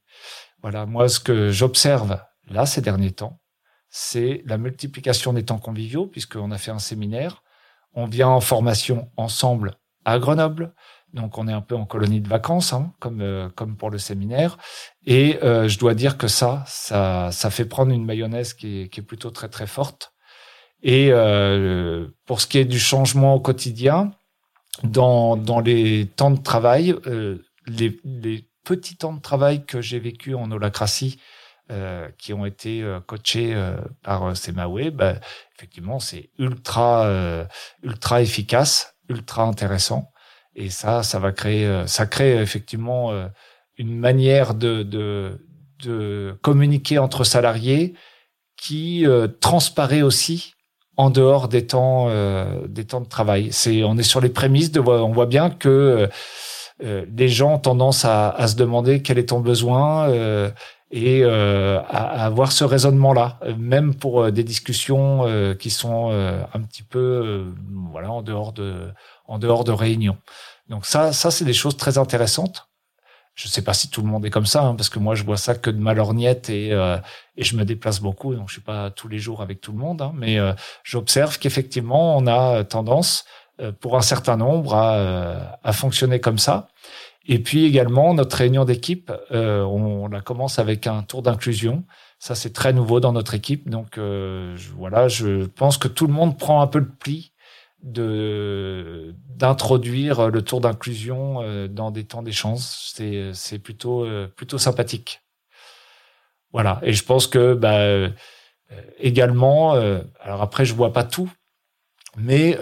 Voilà, 0.62 0.86
moi 0.86 1.10
ce 1.10 1.20
que 1.20 1.52
j'observe 1.52 2.20
là 2.50 2.66
ces 2.66 2.82
derniers 2.82 3.12
temps, 3.12 3.40
c'est 3.96 4.42
la 4.46 4.58
multiplication 4.58 5.34
des 5.34 5.46
temps 5.46 5.60
conviviaux 5.60 6.08
puisqu'on 6.08 6.50
a 6.52 6.58
fait 6.58 6.72
un 6.72 6.80
séminaire 6.80 7.44
on 7.96 8.06
vient 8.06 8.30
en 8.30 8.42
formation 8.42 9.10
ensemble 9.18 9.76
à 10.06 10.20
Grenoble. 10.20 10.74
Donc 11.14 11.38
on 11.38 11.48
est 11.48 11.54
un 11.54 11.62
peu 11.62 11.76
en 11.76 11.86
colonie 11.86 12.22
de 12.22 12.28
vacances, 12.28 12.74
hein, 12.74 12.92
comme 13.00 13.22
euh, 13.22 13.48
comme 13.56 13.78
pour 13.78 13.92
le 13.92 14.00
séminaire. 14.00 14.58
Et 15.06 15.38
euh, 15.44 15.68
je 15.68 15.78
dois 15.78 15.94
dire 15.94 16.18
que 16.18 16.28
ça, 16.28 16.64
ça, 16.68 17.30
ça 17.32 17.52
fait 17.52 17.66
prendre 17.66 17.92
une 17.92 18.04
mayonnaise 18.04 18.54
qui 18.54 18.82
est, 18.82 18.90
qui 18.90 19.00
est 19.00 19.04
plutôt 19.04 19.30
très 19.30 19.48
très 19.48 19.68
forte. 19.68 20.14
Et 20.82 21.10
euh, 21.12 22.08
pour 22.26 22.42
ce 22.42 22.48
qui 22.48 22.58
est 22.58 22.66
du 22.66 22.80
changement 22.80 23.36
au 23.36 23.40
quotidien, 23.40 24.12
dans 24.84 25.38
dans 25.38 25.60
les 25.60 26.08
temps 26.08 26.32
de 26.32 26.42
travail, 26.42 26.96
les, 27.68 28.00
les 28.04 28.50
petits 28.64 28.98
temps 28.98 29.14
de 29.14 29.22
travail 29.22 29.66
que 29.66 29.82
j'ai 29.82 30.00
vécu 30.00 30.34
en 30.34 30.50
holacratie, 30.52 31.20
euh, 31.72 32.10
qui 32.18 32.34
ont 32.34 32.46
été 32.46 32.84
euh, 32.84 33.00
coachés 33.00 33.54
euh, 33.54 33.78
par 34.02 34.36
Semawe, 34.36 34.92
bah, 34.92 35.16
effectivement, 35.56 35.98
c'est 35.98 36.30
ultra, 36.38 37.10
ultra 37.82 38.22
efficace, 38.22 38.96
ultra 39.08 39.44
intéressant. 39.44 40.12
Et 40.56 40.70
ça, 40.70 41.04
ça 41.04 41.20
va 41.20 41.32
créer, 41.32 41.84
ça 41.88 42.06
crée 42.06 42.38
effectivement 42.42 43.14
une 43.78 43.98
manière 43.98 44.56
de, 44.56 44.84
de, 44.84 45.48
de 45.84 46.38
communiquer 46.42 47.00
entre 47.00 47.24
salariés 47.24 47.94
qui 48.58 49.06
transparaît 49.40 50.02
aussi 50.02 50.54
en 50.98 51.10
dehors 51.10 51.48
des 51.48 51.66
temps 51.66 52.10
des 52.68 52.86
temps 52.86 53.02
de 53.02 53.08
travail. 53.08 53.54
C'est 53.54 53.84
on 53.84 53.98
est 53.98 54.04
sur 54.04 54.20
les 54.20 54.30
prémices 54.30 54.72
de 54.72 54.82
on 54.82 55.12
voit 55.14 55.28
bien 55.28 55.50
que 55.50 56.10
les 56.84 57.30
gens 57.30 57.56
ont 57.56 57.60
tendance 57.60 58.06
à, 58.06 58.30
à, 58.30 58.48
se 58.48 58.56
demander 58.56 59.02
quel 59.02 59.18
est 59.18 59.30
ton 59.30 59.40
besoin 59.40 60.10
et 60.94 61.24
euh, 61.24 61.80
à, 61.90 62.24
avoir 62.24 62.52
ce 62.52 62.64
raisonnement-là, 62.64 63.40
même 63.58 63.96
pour 63.96 64.22
euh, 64.22 64.32
des 64.32 64.44
discussions 64.44 65.26
euh, 65.26 65.56
qui 65.56 65.72
sont 65.72 66.12
un 66.12 66.62
petit 66.62 66.84
peu 66.84 67.52
voilà 67.92 68.12
en 68.12 68.22
dehors 68.22 68.54
de 68.54 68.92
en 69.26 69.40
dehors 69.40 69.64
de 69.64 69.72
réunions. 69.72 70.18
Donc 70.70 70.86
ça, 70.86 71.12
ça 71.12 71.32
c'est 71.32 71.46
des 71.46 71.54
choses 71.54 71.78
très 71.78 71.98
intéressantes. 71.98 72.70
Je 73.34 73.48
sais 73.48 73.64
pas 73.64 73.74
si 73.74 73.90
tout 73.90 74.04
le 74.04 74.08
monde 74.08 74.24
est 74.28 74.30
comme 74.30 74.46
ça, 74.46 74.62
hein, 74.62 74.76
parce 74.76 74.90
que 74.90 75.00
moi 75.00 75.16
je 75.16 75.24
vois 75.24 75.38
ça 75.38 75.56
que 75.56 75.72
de 75.72 75.80
ma 75.80 75.96
lorgnette 75.96 76.52
et 76.52 76.70
et 77.36 77.44
je 77.44 77.58
me 77.58 77.66
déplace 77.66 78.00
beaucoup, 78.00 78.36
donc 78.36 78.50
je 78.50 78.54
suis 78.54 78.62
pas 78.62 78.92
tous 78.92 79.08
les 79.08 79.18
jours 79.18 79.42
avec 79.42 79.62
tout 79.62 79.72
le 79.72 79.80
monde, 79.80 80.04
hein, 80.04 80.12
mais 80.16 80.38
j'observe 80.84 81.40
qu'effectivement 81.40 82.16
on 82.16 82.28
a 82.28 82.64
tendance 82.64 83.26
pour 83.80 83.98
un 83.98 84.02
certain 84.02 84.38
nombre 84.38 84.76
à, 84.76 85.60
à 85.64 85.74
fonctionner 85.74 86.20
comme 86.20 86.38
ça. 86.38 86.68
Et 87.26 87.40
puis 87.40 87.66
également, 87.66 88.14
notre 88.14 88.36
réunion 88.36 88.66
d'équipe, 88.66 89.12
euh, 89.32 89.62
on, 89.64 90.08
la 90.08 90.22
commence 90.22 90.60
avec 90.60 90.88
un 90.88 91.04
tour 91.04 91.22
d'inclusion. 91.22 91.86
Ça, 92.20 92.36
c'est 92.36 92.52
très 92.52 92.74
nouveau 92.74 93.00
dans 93.00 93.14
notre 93.14 93.34
équipe. 93.34 93.70
Donc 93.70 93.98
euh, 93.98 94.58
voilà, 94.76 95.08
je 95.08 95.46
pense 95.46 95.78
que 95.78 95.88
tout 95.88 96.08
le 96.08 96.14
monde 96.14 96.38
prend 96.38 96.62
un 96.62 96.68
peu 96.68 96.80
le 96.80 96.90
pli 96.90 97.32
de 97.82 99.14
d'introduire 99.28 100.30
le 100.30 100.42
tour 100.42 100.62
d'inclusion 100.62 101.42
euh, 101.42 101.68
dans 101.68 101.92
des 101.92 102.06
temps 102.06 102.24
d'échange. 102.24 102.60
C'est 102.60 103.32
c'est 103.34 103.60
plutôt 103.60 104.06
euh, 104.06 104.28
plutôt 104.28 104.58
sympathique. 104.58 105.22
Voilà. 106.52 106.80
Et 106.84 106.94
je 106.94 107.04
pense 107.04 107.28
que 107.28 107.54
bah, 107.54 107.78
euh, 107.80 108.10
également, 109.00 109.74
alors 110.22 110.42
après, 110.42 110.66
je 110.66 110.74
vois 110.74 110.94
pas 110.94 111.04
tout, 111.04 111.32
mais 112.18 112.58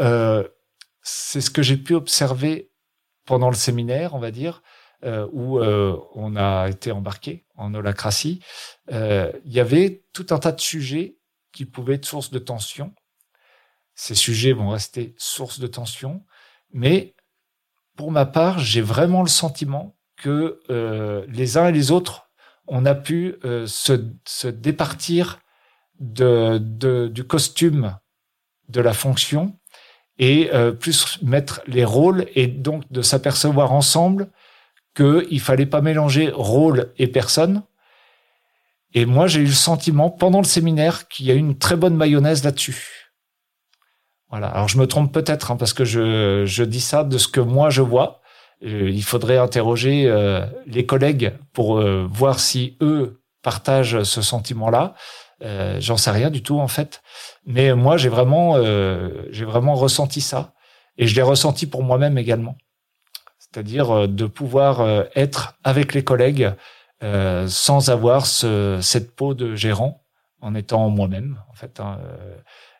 c'est 1.01 1.41
ce 1.41 1.49
que 1.49 1.61
j'ai 1.61 1.77
pu 1.77 1.93
observer 1.93 2.71
pendant 3.25 3.49
le 3.49 3.55
séminaire, 3.55 4.13
on 4.13 4.19
va 4.19 4.31
dire, 4.31 4.61
euh, 5.03 5.27
où 5.31 5.59
euh, 5.59 5.97
on 6.13 6.35
a 6.35 6.69
été 6.69 6.91
embarqué 6.91 7.45
en 7.55 7.73
holacratie, 7.73 8.39
euh, 8.91 9.31
il 9.45 9.51
y 9.51 9.59
avait 9.59 10.03
tout 10.13 10.27
un 10.29 10.37
tas 10.37 10.51
de 10.51 10.61
sujets 10.61 11.17
qui 11.51 11.65
pouvaient 11.65 11.95
être 11.95 12.05
source 12.05 12.29
de 12.29 12.37
tension. 12.37 12.93
Ces 13.95 14.15
sujets 14.15 14.53
vont 14.53 14.69
rester 14.69 15.15
source 15.17 15.59
de 15.59 15.67
tension, 15.67 16.23
mais 16.71 17.15
pour 17.95 18.11
ma 18.11 18.25
part, 18.25 18.59
j'ai 18.59 18.81
vraiment 18.81 19.21
le 19.21 19.27
sentiment 19.27 19.97
que 20.17 20.59
les 21.27 21.57
uns 21.57 21.67
et 21.67 21.71
les 21.71 21.91
autres, 21.91 22.29
on 22.67 22.85
a 22.85 22.93
pu 22.93 23.35
se, 23.65 24.47
départir 24.47 25.39
du 25.99 27.23
costume 27.27 27.97
de 28.69 28.81
la 28.81 28.93
fonction 28.93 29.59
et 30.21 30.51
euh, 30.53 30.71
plus 30.71 31.17
mettre 31.23 31.61
les 31.67 31.83
rôles 31.83 32.27
et 32.35 32.47
donc 32.47 32.89
de 32.91 33.01
s'apercevoir 33.01 33.73
ensemble 33.73 34.29
qu'il 34.95 35.39
fallait 35.41 35.65
pas 35.65 35.81
mélanger 35.81 36.29
rôle 36.33 36.93
et 36.97 37.07
personne. 37.07 37.63
Et 38.93 39.05
moi, 39.05 39.25
j'ai 39.27 39.39
eu 39.39 39.45
le 39.45 39.51
sentiment 39.51 40.09
pendant 40.09 40.37
le 40.37 40.45
séminaire 40.45 41.07
qu'il 41.07 41.25
y 41.25 41.31
a 41.31 41.33
eu 41.33 41.39
une 41.39 41.57
très 41.57 41.75
bonne 41.75 41.95
mayonnaise 41.95 42.43
là-dessus. 42.43 43.11
Voilà. 44.29 44.47
Alors 44.47 44.67
je 44.67 44.77
me 44.77 44.85
trompe 44.85 45.11
peut-être 45.11 45.51
hein, 45.51 45.57
parce 45.57 45.73
que 45.73 45.85
je, 45.85 46.45
je 46.45 46.63
dis 46.63 46.81
ça 46.81 47.03
de 47.03 47.17
ce 47.17 47.27
que 47.27 47.41
moi 47.41 47.69
je 47.69 47.81
vois. 47.81 48.21
Euh, 48.63 48.89
il 48.89 49.03
faudrait 49.03 49.37
interroger 49.37 50.05
euh, 50.05 50.45
les 50.67 50.85
collègues 50.85 51.33
pour 51.51 51.81
voir 51.81 52.39
si 52.39 52.77
eux 52.81 53.21
partagent 53.41 54.03
ce 54.03 54.21
sentiment-là. 54.21 54.93
J'en 55.79 55.97
sais 55.97 56.11
rien 56.11 56.29
du 56.29 56.43
tout 56.43 56.59
en 56.59 56.67
fait, 56.67 57.01
mais 57.45 57.73
moi 57.73 57.97
j'ai 57.97 58.09
vraiment 58.09 58.61
j'ai 59.31 59.45
vraiment 59.45 59.73
ressenti 59.73 60.21
ça 60.21 60.53
et 60.97 61.07
je 61.07 61.15
l'ai 61.15 61.21
ressenti 61.23 61.65
pour 61.65 61.83
moi-même 61.83 62.17
également. 62.17 62.55
C'est-à-dire 63.39 64.07
de 64.07 64.25
pouvoir 64.27 65.05
être 65.15 65.55
avec 65.63 65.93
les 65.93 66.03
collègues 66.03 66.53
sans 67.47 67.89
avoir 67.89 68.27
ce, 68.27 68.79
cette 68.81 69.15
peau 69.15 69.33
de 69.33 69.55
gérant 69.55 70.03
en 70.41 70.53
étant 70.53 70.89
moi-même 70.89 71.41
en 71.49 71.53
fait. 71.53 71.79
Hein, 71.79 71.99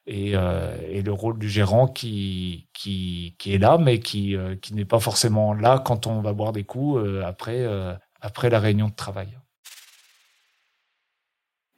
et, 0.07 0.35
euh, 0.35 0.75
et, 0.89 1.01
le 1.01 1.11
rôle 1.11 1.37
du 1.37 1.49
gérant 1.49 1.87
qui, 1.87 2.67
qui, 2.73 3.35
qui 3.37 3.53
est 3.53 3.57
là, 3.57 3.77
mais 3.77 3.99
qui, 3.99 4.35
euh, 4.35 4.55
qui 4.55 4.73
n'est 4.73 4.85
pas 4.85 4.99
forcément 4.99 5.53
là 5.53 5.79
quand 5.79 6.07
on 6.07 6.21
va 6.21 6.33
boire 6.33 6.53
des 6.53 6.63
coups 6.63 7.01
euh, 7.01 7.23
après, 7.25 7.61
euh, 7.61 7.93
après 8.19 8.49
la 8.49 8.59
réunion 8.59 8.89
de 8.89 8.95
travail. 8.95 9.37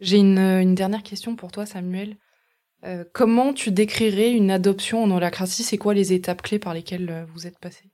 J'ai 0.04 0.18
une, 0.18 0.38
une, 0.38 0.76
dernière 0.76 1.04
question 1.04 1.36
pour 1.36 1.52
toi, 1.52 1.66
Samuel. 1.66 2.18
comment 3.14 3.54
tu 3.54 3.72
décrirais 3.72 4.32
une 4.32 4.52
adoption 4.52 5.04
en 5.04 5.12
holacratie? 5.12 5.64
C'est 5.64 5.78
quoi 5.78 5.94
les 5.94 6.14
étapes 6.14 6.42
clés 6.42 6.60
par 6.60 6.74
lesquelles 6.74 7.26
vous 7.34 7.48
êtes 7.48 7.58
passé? 7.60 7.90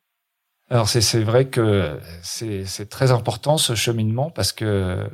Alors 0.72 0.88
c'est 0.88 1.24
vrai 1.24 1.48
que 1.48 2.00
c'est 2.22 2.90
très 2.90 3.12
important 3.12 3.58
ce 3.58 3.74
cheminement 3.74 4.30
parce 4.30 4.52
que 4.52 5.08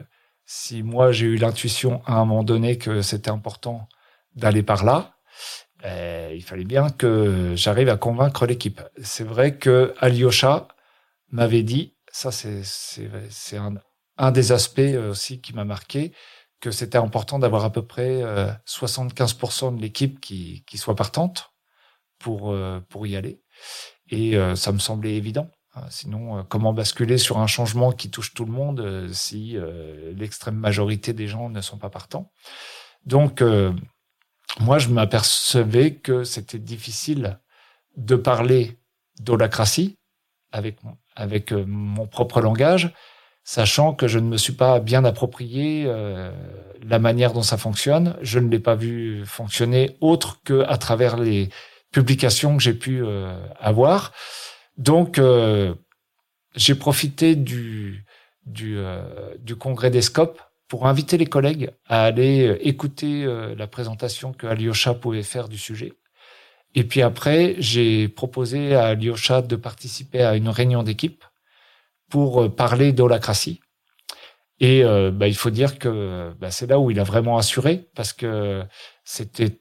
si 0.46 0.84
moi 0.84 1.12
j'ai 1.12 1.26
eu 1.28 1.38
l'intuition 1.38 2.02
à 2.06 2.16
un 2.16 2.26
moment 2.26 2.44
donné 2.44 2.78
que 2.78 3.02
c'était 3.02 3.30
important 3.30 3.88
d'aller 4.36 4.64
par 4.64 4.84
là, 4.84 5.16
euh, 5.86 6.32
il 6.34 6.44
fallait 6.44 6.66
bien 6.66 6.90
que 6.90 7.54
j'arrive 7.56 7.90
à 7.90 7.98
convaincre 7.98 8.46
l'équipe. 8.46 8.82
C'est 9.02 9.24
vrai 9.24 9.58
que 9.58 9.94
Alyosha 10.00 10.68
m'avait 11.30 11.64
dit, 11.64 11.96
ça 12.12 12.32
c'est 12.32 13.58
un, 13.58 13.76
un 14.18 14.32
des 14.32 14.52
aspects 14.52 14.80
euh, 14.80 15.12
aussi 15.12 15.42
qui 15.42 15.54
m'a 15.54 15.66
marqué, 15.66 16.14
c'était 16.72 16.98
important 16.98 17.40
d'avoir 17.40 17.66
à 17.66 17.72
peu 17.72 17.82
près 17.82 18.22
75% 18.68 19.68
euh, 19.68 19.72
de 19.72 19.82
l'équipe 19.82 20.20
qui, 20.20 20.64
soit 20.76 20.96
partante 20.96 21.52
pour 22.20 22.56
pour 22.90 23.08
y 23.08 23.16
aller. 23.16 23.42
Et 24.10 24.38
ça 24.56 24.72
me 24.72 24.80
semblait 24.80 25.16
évident. 25.16 25.50
Sinon, 25.90 26.46
comment 26.46 26.74
basculer 26.74 27.18
sur 27.18 27.40
un 27.40 27.48
changement 27.48 27.92
qui 27.92 28.10
touche 28.10 28.34
tout 28.34 28.46
le 28.46 28.52
monde 28.52 29.10
si 29.12 29.58
l'extrême 30.16 30.56
majorité 30.56 31.14
des 31.14 31.28
gens 31.28 31.50
ne 31.50 31.62
sont 31.62 31.78
pas 31.78 31.90
partants? 31.90 32.32
Donc, 33.06 33.44
moi, 34.60 34.80
je 34.80 34.90
m'apercevais 34.90 35.96
que 35.96 36.24
c'était 36.24 36.60
difficile 36.60 37.40
de 37.98 38.16
parler 38.16 38.80
d'holacratie 39.20 39.98
avec, 40.52 40.78
avec 41.16 41.52
euh, 41.52 41.66
mon 41.66 42.08
propre 42.08 42.42
langage, 42.42 42.94
sachant 43.46 43.94
que 43.94 44.10
je 44.10 44.20
ne 44.20 44.28
me 44.28 44.36
suis 44.36 44.52
pas 44.52 44.82
bien 44.82 45.06
approprié 45.06 45.86
euh, 45.88 46.32
la 46.84 47.00
manière 47.00 47.32
dont 47.32 47.44
ça 47.44 47.56
fonctionne. 47.56 48.18
Je 48.22 48.40
ne 48.40 48.50
l'ai 48.50 48.60
pas 48.60 48.76
vu 48.76 49.26
fonctionner 49.26 49.96
autre 50.02 50.42
que 50.44 50.66
à 50.68 50.78
travers 50.78 51.16
les 51.16 51.48
publications 51.92 52.58
que 52.58 52.64
j'ai 52.64 52.74
pu 52.74 53.02
euh, 53.02 53.34
avoir. 53.62 54.12
Donc, 54.78 55.22
j'ai 56.54 56.76
profité 56.76 57.38
du, 57.38 58.04
du, 58.46 58.78
du 59.40 59.56
congrès 59.56 59.90
des 59.90 60.02
scopes 60.02 60.42
pour 60.68 60.88
inviter 60.88 61.18
les 61.18 61.26
collègues 61.26 61.72
à 61.88 62.04
aller 62.04 62.48
euh, 62.48 62.68
écouter 62.68 63.24
euh, 63.24 63.56
la 63.56 63.68
présentation 63.68 64.34
que 64.34 64.48
Alyosha 64.48 64.94
pouvait 64.94 65.24
faire 65.24 65.48
du 65.48 65.58
sujet. 65.58 65.94
Et 66.74 66.84
puis 66.84 67.02
après, 67.02 67.56
j'ai 67.60 68.08
proposé 68.10 68.76
à 68.76 68.88
Alyosha 68.88 69.42
de 69.42 69.56
participer 69.56 70.24
à 70.24 70.36
une 70.36 70.50
réunion 70.50 70.84
d'équipe 70.84 71.24
pour 72.16 72.44
euh, 72.44 72.50
parler 72.50 72.94
d'holacratie. 72.94 73.60
Et 74.62 74.84
bah, 75.12 75.28
il 75.28 75.36
faut 75.36 75.50
dire 75.50 75.78
que 75.78 76.34
bah, 76.40 76.50
c'est 76.50 76.66
là 76.66 76.80
où 76.80 76.90
il 76.90 76.98
a 77.02 77.04
vraiment 77.04 77.38
assuré, 77.38 77.90
parce 77.94 78.14
que 78.14 78.64
c'était 79.04 79.60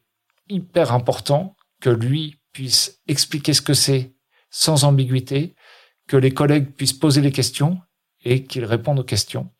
hyper 0.48 0.92
important 0.92 1.56
que 1.80 1.90
lui 1.90 2.38
puisse 2.52 3.02
expliquer 3.08 3.54
ce 3.54 3.60
que 3.60 3.74
c'est 3.74 4.14
sans 4.50 4.84
ambiguïté, 4.84 5.56
que 6.06 6.16
les 6.16 6.30
collègues 6.30 6.70
puissent 6.76 6.92
poser 6.92 7.22
les 7.22 7.32
questions 7.32 7.80
et 8.24 8.44
qu'ils 8.44 8.64
répondent 8.64 9.00
aux 9.00 9.10
questions 9.16 9.50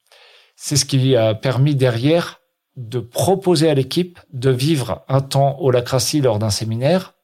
c'est 0.56 0.76
ce 0.76 0.84
qui 0.84 1.16
a 1.16 1.34
permis 1.34 1.74
derrière 1.74 2.40
de 2.76 2.98
proposer 2.98 3.70
à 3.70 3.74
l'équipe 3.74 4.18
de 4.32 4.50
vivre 4.50 5.04
un 5.08 5.20
temps 5.20 5.60
holacratie 5.60 6.20
lors 6.20 6.38
d'un 6.38 6.50
séminaire 6.50 7.14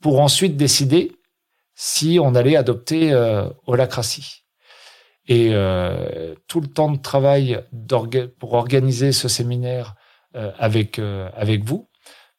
pour 0.00 0.20
ensuite 0.20 0.56
décider 0.56 1.12
si 1.74 2.18
on 2.20 2.34
allait 2.34 2.56
adopter 2.56 3.12
euh, 3.12 3.48
holacratie. 3.66 4.44
Et 5.28 5.50
euh, 5.52 6.34
tout 6.46 6.60
le 6.60 6.66
temps 6.66 6.90
de 6.90 6.98
travail 6.98 7.62
pour 8.38 8.54
organiser 8.54 9.12
ce 9.12 9.28
séminaire 9.28 9.94
euh, 10.34 10.50
avec 10.58 10.98
euh, 10.98 11.28
avec 11.36 11.64
vous, 11.64 11.88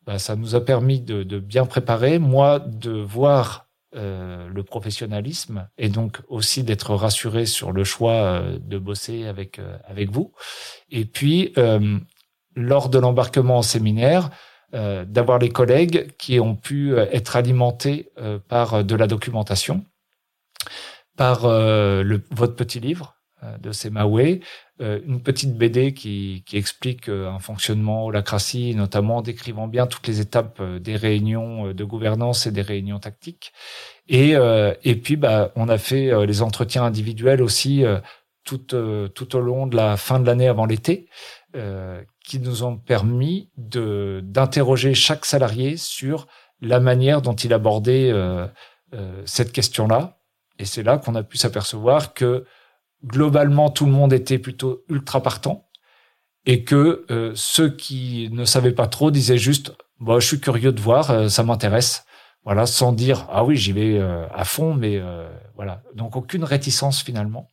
bah, 0.05 0.19
ça 0.19 0.35
nous 0.35 0.55
a 0.55 0.65
permis 0.65 0.99
de, 0.99 1.23
de, 1.23 1.39
bien 1.39 1.65
préparer. 1.65 2.19
Moi, 2.19 2.59
de 2.59 2.91
voir 2.91 3.69
euh, 3.95 4.47
le 4.53 4.61
professionnalisme 4.61 5.67
et 5.79 5.89
donc 5.89 6.21
aussi 6.27 6.61
d'être 6.61 6.93
rassuré 6.93 7.47
sur 7.47 7.71
le 7.71 7.83
choix 7.83 8.11
euh, 8.11 8.59
de 8.61 8.77
bosser 8.77 9.25
avec 9.25 9.57
euh, 9.57 9.79
avec 9.83 10.11
vous. 10.11 10.31
Et 10.91 11.05
puis 11.05 11.55
lors 12.55 12.89
de 12.89 12.99
l'embarquement 12.99 13.57
en 13.57 13.61
séminaire, 13.63 14.29
d'avoir 14.71 15.39
les 15.39 15.49
collègues 15.49 16.15
qui 16.17 16.39
ont 16.39 16.55
pu 16.55 16.95
être 16.97 17.35
alimentés 17.35 18.11
par 18.47 18.83
de 18.83 18.95
la 18.95 19.07
documentation, 19.07 19.83
par 21.19 21.45
le, 21.45 22.23
votre 22.31 22.55
petit 22.55 22.79
livre 22.79 23.17
de 23.59 23.73
Semawe, 23.73 24.39
une 24.79 25.21
petite 25.21 25.57
BD 25.57 25.93
qui, 25.93 26.45
explique 26.53 27.09
un 27.09 27.39
fonctionnement 27.39 28.05
holacratie, 28.05 28.73
notamment 28.73 29.21
décrivant 29.21 29.67
bien 29.67 29.85
toutes 29.85 30.07
les 30.07 30.21
étapes 30.21 30.61
des 30.61 30.95
réunions 30.95 31.73
de 31.73 31.83
gouvernance 31.83 32.47
et 32.47 32.51
des 32.51 32.61
réunions 32.61 32.99
tactiques. 32.99 33.51
Et, 34.07 34.33
puis, 35.03 35.17
bah, 35.17 35.51
on 35.57 35.67
a 35.67 35.77
fait 35.77 36.25
les 36.25 36.41
entretiens 36.41 36.85
individuels 36.85 37.41
aussi 37.41 37.83
tout, 38.45 38.73
au 38.73 39.39
long 39.41 39.67
de 39.67 39.75
la 39.75 39.97
fin 39.97 40.21
de 40.21 40.25
l'année 40.25 40.47
avant 40.47 40.65
l'été, 40.65 41.09
qui 42.23 42.39
nous 42.39 42.63
ont 42.63 42.77
permis 42.77 43.51
d'interroger 43.57 44.93
chaque 44.93 45.25
salarié 45.25 45.75
sur 45.75 46.27
la 46.61 46.79
manière 46.79 47.21
dont 47.21 47.35
il 47.35 47.51
abordait 47.51 48.13
cette 49.25 49.51
question-là. 49.51 50.18
Et 50.59 50.65
c'est 50.65 50.83
là 50.83 50.97
qu'on 50.97 51.15
a 51.15 51.23
pu 51.23 51.37
s'apercevoir 51.37 52.13
que 52.13 52.45
globalement, 53.03 53.69
tout 53.69 53.85
le 53.85 53.91
monde 53.91 54.13
était 54.13 54.37
plutôt 54.37 54.83
ultra 54.89 55.23
partant 55.23 55.69
et 56.45 56.63
que 56.63 57.05
euh, 57.09 57.31
ceux 57.35 57.69
qui 57.69 58.29
ne 58.31 58.45
savaient 58.45 58.73
pas 58.73 58.87
trop 58.87 59.09
disaient 59.09 59.37
juste 59.37 59.73
bah, 59.99 60.19
je 60.19 60.27
suis 60.27 60.39
curieux 60.39 60.71
de 60.71 60.81
voir, 60.81 61.11
euh, 61.11 61.27
ça 61.29 61.43
m'intéresse. 61.43 62.05
Voilà, 62.43 62.65
sans 62.65 62.93
dire 62.93 63.27
ah 63.29 63.43
oui, 63.43 63.55
j'y 63.55 63.71
vais 63.71 63.97
euh, 63.97 64.27
à 64.33 64.45
fond, 64.45 64.73
mais 64.73 65.01
voilà. 65.55 65.83
Donc 65.93 66.15
aucune 66.15 66.43
réticence 66.43 67.01
finalement. 67.03 67.47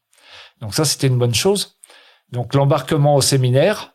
Donc 0.61 0.75
ça, 0.75 0.85
c'était 0.85 1.09
une 1.09 1.19
bonne 1.19 1.35
chose. 1.35 1.79
Donc 2.33 2.55
l'embarquement 2.55 3.15
au 3.17 3.21
séminaire, 3.21 3.95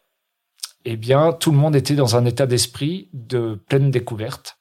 eh 0.86 0.98
bien, 0.98 1.34
tout 1.34 1.52
le 1.52 1.58
monde 1.58 1.76
était 1.76 1.96
dans 1.96 2.16
un 2.16 2.26
état 2.26 2.46
d'esprit 2.46 3.10
de 3.14 3.60
pleine 3.68 3.90
découverte. 3.90 4.58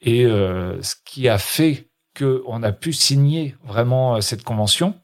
Et 0.00 0.24
ce 0.24 0.94
qui 1.04 1.28
a 1.28 1.38
fait 1.38 1.91
qu'on 2.18 2.62
a 2.62 2.72
pu 2.72 2.92
signer 2.92 3.56
vraiment 3.64 4.20
cette 4.20 4.44
convention, 4.44 4.94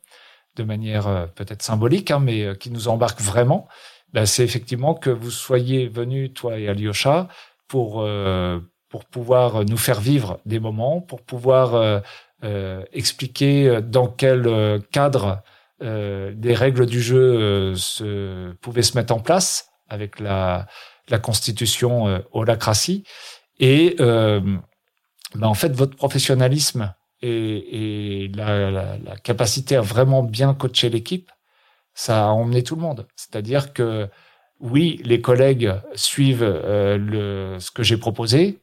de 0.58 0.64
manière 0.64 1.06
euh, 1.06 1.26
peut-être 1.26 1.62
symbolique, 1.62 2.10
hein, 2.10 2.20
mais 2.20 2.44
euh, 2.44 2.54
qui 2.54 2.70
nous 2.70 2.88
embarque 2.88 3.20
vraiment, 3.20 3.66
ben, 4.12 4.26
c'est 4.26 4.44
effectivement 4.44 4.94
que 4.94 5.10
vous 5.10 5.30
soyez 5.30 5.88
venus, 5.88 6.32
toi 6.34 6.58
et 6.58 6.68
Alyosha, 6.68 7.28
pour 7.68 8.02
euh, 8.02 8.60
pour 8.88 9.04
pouvoir 9.04 9.64
nous 9.64 9.76
faire 9.76 10.00
vivre 10.00 10.40
des 10.46 10.58
moments, 10.58 11.02
pour 11.02 11.20
pouvoir 11.20 12.02
expliquer 12.90 13.82
dans 13.82 14.08
quel 14.08 14.80
cadre 14.90 15.42
des 15.82 16.54
règles 16.54 16.86
du 16.86 17.02
jeu 17.02 17.74
se 17.74 18.50
pouvaient 18.62 18.80
se 18.80 18.96
mettre 18.96 19.12
en 19.12 19.20
place 19.20 19.68
avec 19.90 20.20
la 20.20 20.68
la 21.10 21.18
constitution 21.18 22.24
holacratie. 22.32 23.04
Et 23.60 23.94
ben, 23.98 24.62
en 25.42 25.52
fait 25.52 25.76
votre 25.76 25.94
professionnalisme 25.94 26.94
et, 27.20 28.24
et 28.24 28.28
la, 28.28 28.70
la, 28.70 28.98
la, 28.98 29.16
capacité 29.16 29.76
à 29.76 29.80
vraiment 29.80 30.22
bien 30.22 30.54
coacher 30.54 30.88
l'équipe, 30.90 31.30
ça 31.94 32.26
a 32.26 32.28
emmené 32.28 32.62
tout 32.62 32.76
le 32.76 32.82
monde. 32.82 33.06
C'est-à-dire 33.16 33.72
que 33.72 34.08
oui, 34.60 35.00
les 35.04 35.20
collègues 35.20 35.74
suivent 35.94 36.42
euh, 36.42 36.96
le, 36.98 37.58
ce 37.60 37.70
que 37.70 37.82
j'ai 37.82 37.96
proposé 37.96 38.60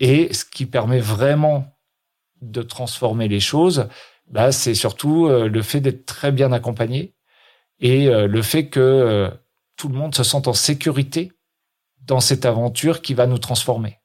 Et 0.00 0.32
ce 0.32 0.44
qui 0.44 0.66
permet 0.66 1.00
vraiment 1.00 1.78
de 2.40 2.62
transformer 2.62 3.28
les 3.28 3.40
choses, 3.40 3.88
bah, 4.28 4.52
c'est 4.52 4.74
surtout 4.74 5.26
euh, 5.26 5.48
le 5.48 5.62
fait 5.62 5.80
d'être 5.80 6.06
très 6.06 6.32
bien 6.32 6.52
accompagné 6.52 7.14
et 7.80 8.08
euh, 8.08 8.26
le 8.26 8.42
fait 8.42 8.68
que 8.68 8.80
euh, 8.80 9.30
tout 9.76 9.88
le 9.88 9.94
monde 9.94 10.14
se 10.14 10.24
sente 10.24 10.48
en 10.48 10.52
sécurité 10.52 11.32
dans 12.02 12.20
cette 12.20 12.44
aventure 12.44 13.02
qui 13.02 13.14
va 13.14 13.26
nous 13.26 13.38
transformer. 13.38 13.98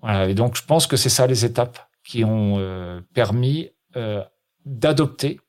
Voilà. 0.00 0.28
Et 0.28 0.34
donc, 0.34 0.56
je 0.56 0.64
pense 0.64 0.86
que 0.86 0.96
c'est 0.96 1.08
ça 1.08 1.26
les 1.26 1.44
étapes 1.44 1.89
qui 2.04 2.24
ont 2.24 3.02
permis 3.14 3.70
d'adopter 4.64 5.40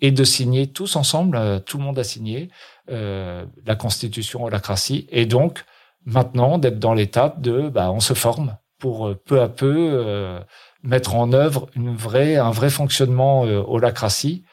et 0.00 0.10
de 0.10 0.24
signer 0.24 0.66
tous 0.66 0.96
ensemble, 0.96 1.62
tout 1.64 1.78
le 1.78 1.84
monde 1.84 1.98
a 1.98 2.04
signé 2.04 2.48
la 2.88 3.76
Constitution 3.78 4.44
holacratie, 4.44 5.06
et 5.10 5.26
donc 5.26 5.64
maintenant 6.04 6.58
d'être 6.58 6.78
dans 6.78 6.94
l'étape 6.94 7.40
de, 7.40 7.68
bah, 7.68 7.90
on 7.90 8.00
se 8.00 8.14
forme 8.14 8.56
pour 8.78 9.14
peu 9.24 9.40
à 9.40 9.48
peu 9.48 10.42
mettre 10.84 11.16
en 11.16 11.32
œuvre 11.32 11.68
une 11.74 11.96
vraie, 11.96 12.36
un 12.36 12.50
vrai 12.50 12.70
fonctionnement 12.70 13.44
euh, 13.46 13.62
holacratie 13.66 14.44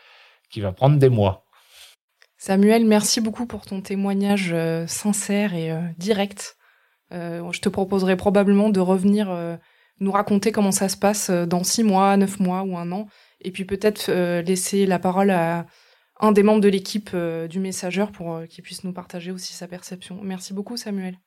qui 0.50 0.62
va 0.62 0.72
prendre 0.72 0.98
des 0.98 1.10
mois. 1.10 1.46
Samuel, 2.38 2.86
merci 2.86 3.22
beaucoup 3.22 3.46
pour 3.46 3.66
ton 3.66 3.82
témoignage 3.82 4.52
euh, 4.54 4.88
sincère 4.88 5.54
et 5.54 5.72
euh, 5.72 5.82
direct. 5.98 6.58
je 7.12 7.60
te 7.60 7.70
proposerai 7.70 8.16
probablement 8.16 8.70
de 8.70 8.80
revenir 8.80 9.28
nous 10.02 10.12
raconter 10.12 10.52
comment 10.52 10.72
ça 10.72 10.90
se 10.90 10.98
passe 10.98 11.30
dans 11.30 11.64
six 11.64 11.84
mois, 11.84 12.18
neuf 12.18 12.40
mois 12.40 12.64
ou 12.64 12.78
un 12.78 12.92
an, 12.92 13.08
et 13.40 13.52
puis 13.52 13.64
peut-être 13.64 14.12
laisser 14.42 14.86
la 14.86 15.00
parole 15.00 15.32
à 15.32 15.66
un 16.20 16.34
des 16.34 16.44
membres 16.44 16.62
de 16.62 16.68
l'équipe 16.68 17.16
du 17.50 17.60
messageur 17.60 18.12
pour 18.12 18.42
qu'il 18.50 18.64
puisse 18.64 18.84
nous 18.84 18.94
partager 18.94 19.32
aussi 19.32 19.54
sa 19.54 19.68
perception. 19.68 20.20
Merci 20.22 20.54
beaucoup, 20.54 20.76
Samuel. 20.76 21.18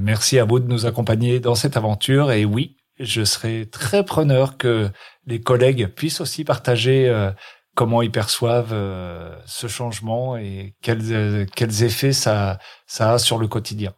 merci 0.00 0.38
à 0.38 0.44
vous 0.44 0.58
de 0.58 0.66
nous 0.66 0.86
accompagner 0.86 1.38
dans 1.38 1.54
cette 1.54 1.76
aventure. 1.76 2.32
Et 2.32 2.44
oui, 2.44 2.78
je 2.98 3.24
serais 3.24 3.66
très 3.66 4.04
preneur 4.04 4.56
que 4.56 4.90
les 5.26 5.40
collègues 5.40 5.86
puissent 5.88 6.20
aussi 6.20 6.44
partager 6.44 7.08
euh, 7.08 7.30
comment 7.74 8.02
ils 8.02 8.10
perçoivent 8.10 8.72
euh, 8.72 9.36
ce 9.46 9.66
changement 9.66 10.36
et 10.36 10.74
quels, 10.82 11.12
euh, 11.12 11.46
effets 11.58 12.12
ça 12.12 12.58
a 12.98 13.18
sur 13.18 13.38
le 13.38 13.46
quotidien. 13.46 13.92